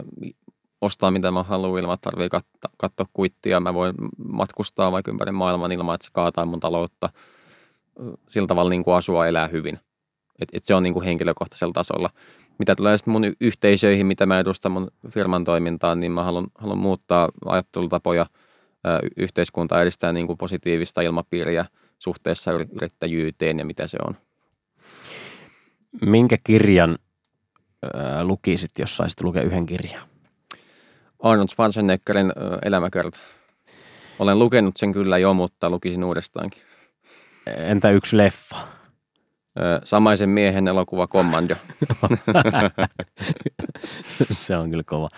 [0.81, 3.59] ostaa mitä mä haluan ilman, että tarvii katsoa, katsoa kuittia.
[3.59, 7.09] Mä voin matkustaa vaikka ympäri maailman ilman, että se kaataa mun taloutta.
[8.27, 9.79] Sillä tavalla niin kuin asua elää hyvin.
[10.39, 12.09] Et, et se on niin kuin henkilökohtaisella tasolla.
[12.59, 16.77] Mitä tulee sitten mun yhteisöihin, mitä mä edustan mun firman toimintaan, niin mä haluan, haluan
[16.77, 18.25] muuttaa ajattelutapoja–
[19.17, 21.65] yhteiskunta edistää niin kuin positiivista ilmapiiriä
[21.99, 24.17] suhteessa yrittäjyyteen ja mitä se on.
[26.01, 26.97] Minkä kirjan
[27.83, 30.01] äh, lukisit, jos saisit lukea yhden kirjan?
[31.19, 33.19] Arnold Schwarzeneggerin äh, elämäkerta.
[34.19, 36.63] Olen lukenut sen kyllä jo, mutta lukisin uudestaankin.
[37.47, 38.55] Entä yksi leffa?
[39.83, 41.55] Samaisen miehen elokuva Commando.
[44.31, 45.09] se on kyllä kova.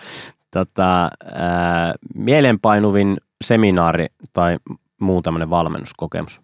[0.50, 4.56] Tota, ää, mielenpainuvin seminaari tai
[5.00, 6.40] muu tämmöinen valmennuskokemus?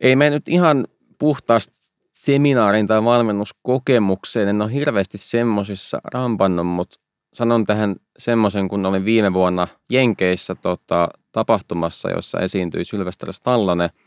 [0.00, 0.86] Ei me nyt ihan
[1.18, 1.93] puhtaasti
[2.24, 6.96] seminaarin tai valmennuskokemukseen, en ole hirveästi semmoisissa rampannut, mutta
[7.34, 13.90] sanon tähän semmoisen, kun olin viime vuonna Jenkeissä tota, tapahtumassa, jossa esiintyi Sylvester Stallone–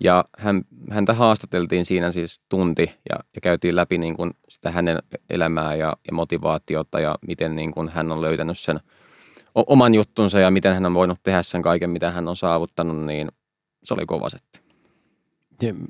[0.00, 4.98] ja hän, häntä haastateltiin siinä siis tunti ja, ja käytiin läpi niin kuin sitä hänen
[5.30, 8.80] elämää ja, ja motivaatiota ja miten niin kuin hän on löytänyt sen
[9.54, 13.28] oman juttunsa ja miten hän on voinut tehdä sen kaiken, mitä hän on saavuttanut, niin
[13.84, 14.65] se oli kova setti.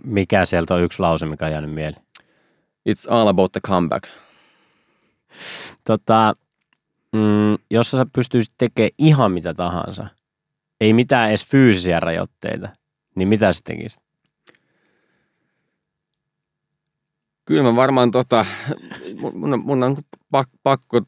[0.05, 2.03] Mikä sieltä on yksi lause, mikä on jäänyt mieleen?
[2.89, 4.09] It's all about the comeback.
[5.85, 6.35] Tota,
[7.13, 10.07] mm, jos sä pystyisit tekemään ihan mitä tahansa,
[10.81, 12.69] ei mitään edes fyysisiä rajoitteita,
[13.15, 14.03] niin mitä sä tekisit?
[17.45, 18.47] Kyllä mä varmaan tota,
[19.35, 19.97] mun, mun on
[20.63, 21.01] pakko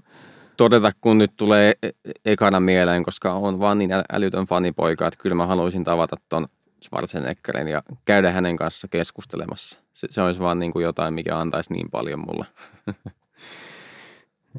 [0.57, 1.93] todeta, kun nyt tulee e-, e-,
[2.25, 6.49] ekana mieleen, koska on vaan niin älytön fanipoika, että kyllä mä haluaisin tavata ton
[6.85, 9.79] Schwarzeneggerin ja käydä hänen kanssa keskustelemassa.
[9.93, 12.47] Se, se olisi vaan niin kuin jotain, mikä antaisi niin paljon mulle.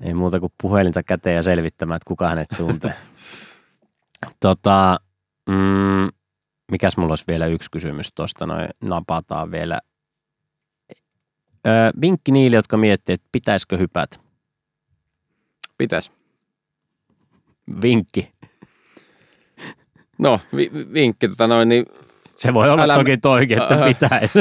[0.02, 2.94] Ei muuta kuin puhelinta käteen ja selvittämään, että kuka hänet tuntee.
[4.40, 5.00] tota,
[5.50, 6.10] mm,
[6.72, 9.80] mikäs mulla olisi vielä yksi kysymys tuosta, noin napataan vielä.
[11.68, 14.18] Öö, vinkki niille, jotka miettii, että pitäisikö hypätä.
[15.78, 16.12] Pitäisi.
[17.82, 18.32] Vinkki.
[20.18, 21.86] No, vi- vinkki tota noin, niin
[22.40, 22.96] se voi olla älä...
[22.96, 24.40] toki toikin, että pitäisi.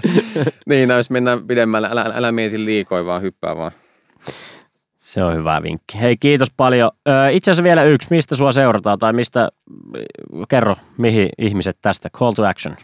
[0.68, 3.72] niin, no, jos mennään pidemmälle, älä, älä mieti liikoin, vaan hyppää vaan.
[4.94, 6.00] Se on hyvä vinkki.
[6.00, 6.90] Hei, kiitos paljon.
[7.30, 8.08] itse asiassa vielä yksi.
[8.10, 9.48] Mistä sua seurataan tai mistä,
[10.48, 12.10] kerro mihin ihmiset tästä.
[12.10, 12.76] Call to action.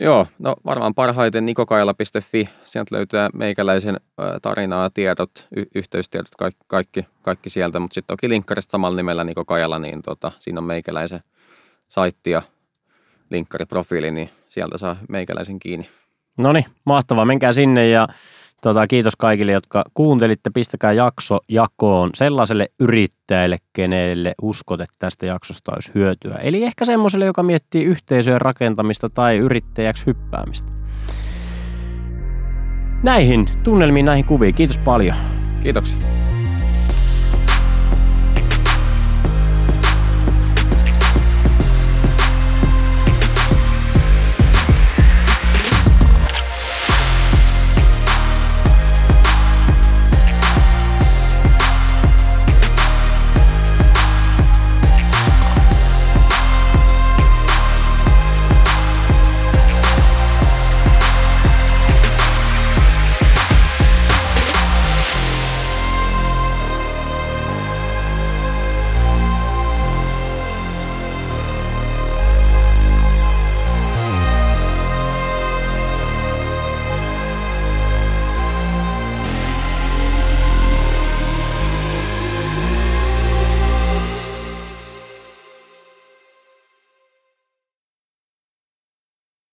[0.00, 2.48] Joo, no varmaan parhaiten nikokaila.fi.
[2.64, 3.96] Sieltä löytyy meikäläisen
[4.42, 7.80] tarinaa, tiedot, y- yhteystiedot, kaikki, kaikki, kaikki sieltä.
[7.80, 11.20] Mutta sitten toki linkkarista samalla nimellä Nikokaila, niin tota, siinä on meikäläisen
[11.88, 12.42] saitti ja
[13.30, 15.88] linkkariprofiili, niin sieltä saa meikäläisen kiinni.
[16.38, 17.24] No niin, mahtavaa.
[17.24, 18.08] Menkää sinne ja
[18.64, 20.50] Tota, kiitos kaikille, jotka kuuntelitte.
[20.50, 26.34] Pistäkää jakso jakoon sellaiselle yrittäjälle, kenelle uskot, että tästä jaksosta olisi hyötyä.
[26.34, 30.72] Eli ehkä semmoiselle, joka miettii yhteisöjen rakentamista tai yrittäjäksi hyppäämistä.
[33.02, 34.54] Näihin tunnelmiin, näihin kuviin.
[34.54, 35.16] Kiitos paljon.
[35.62, 36.23] Kiitoksia.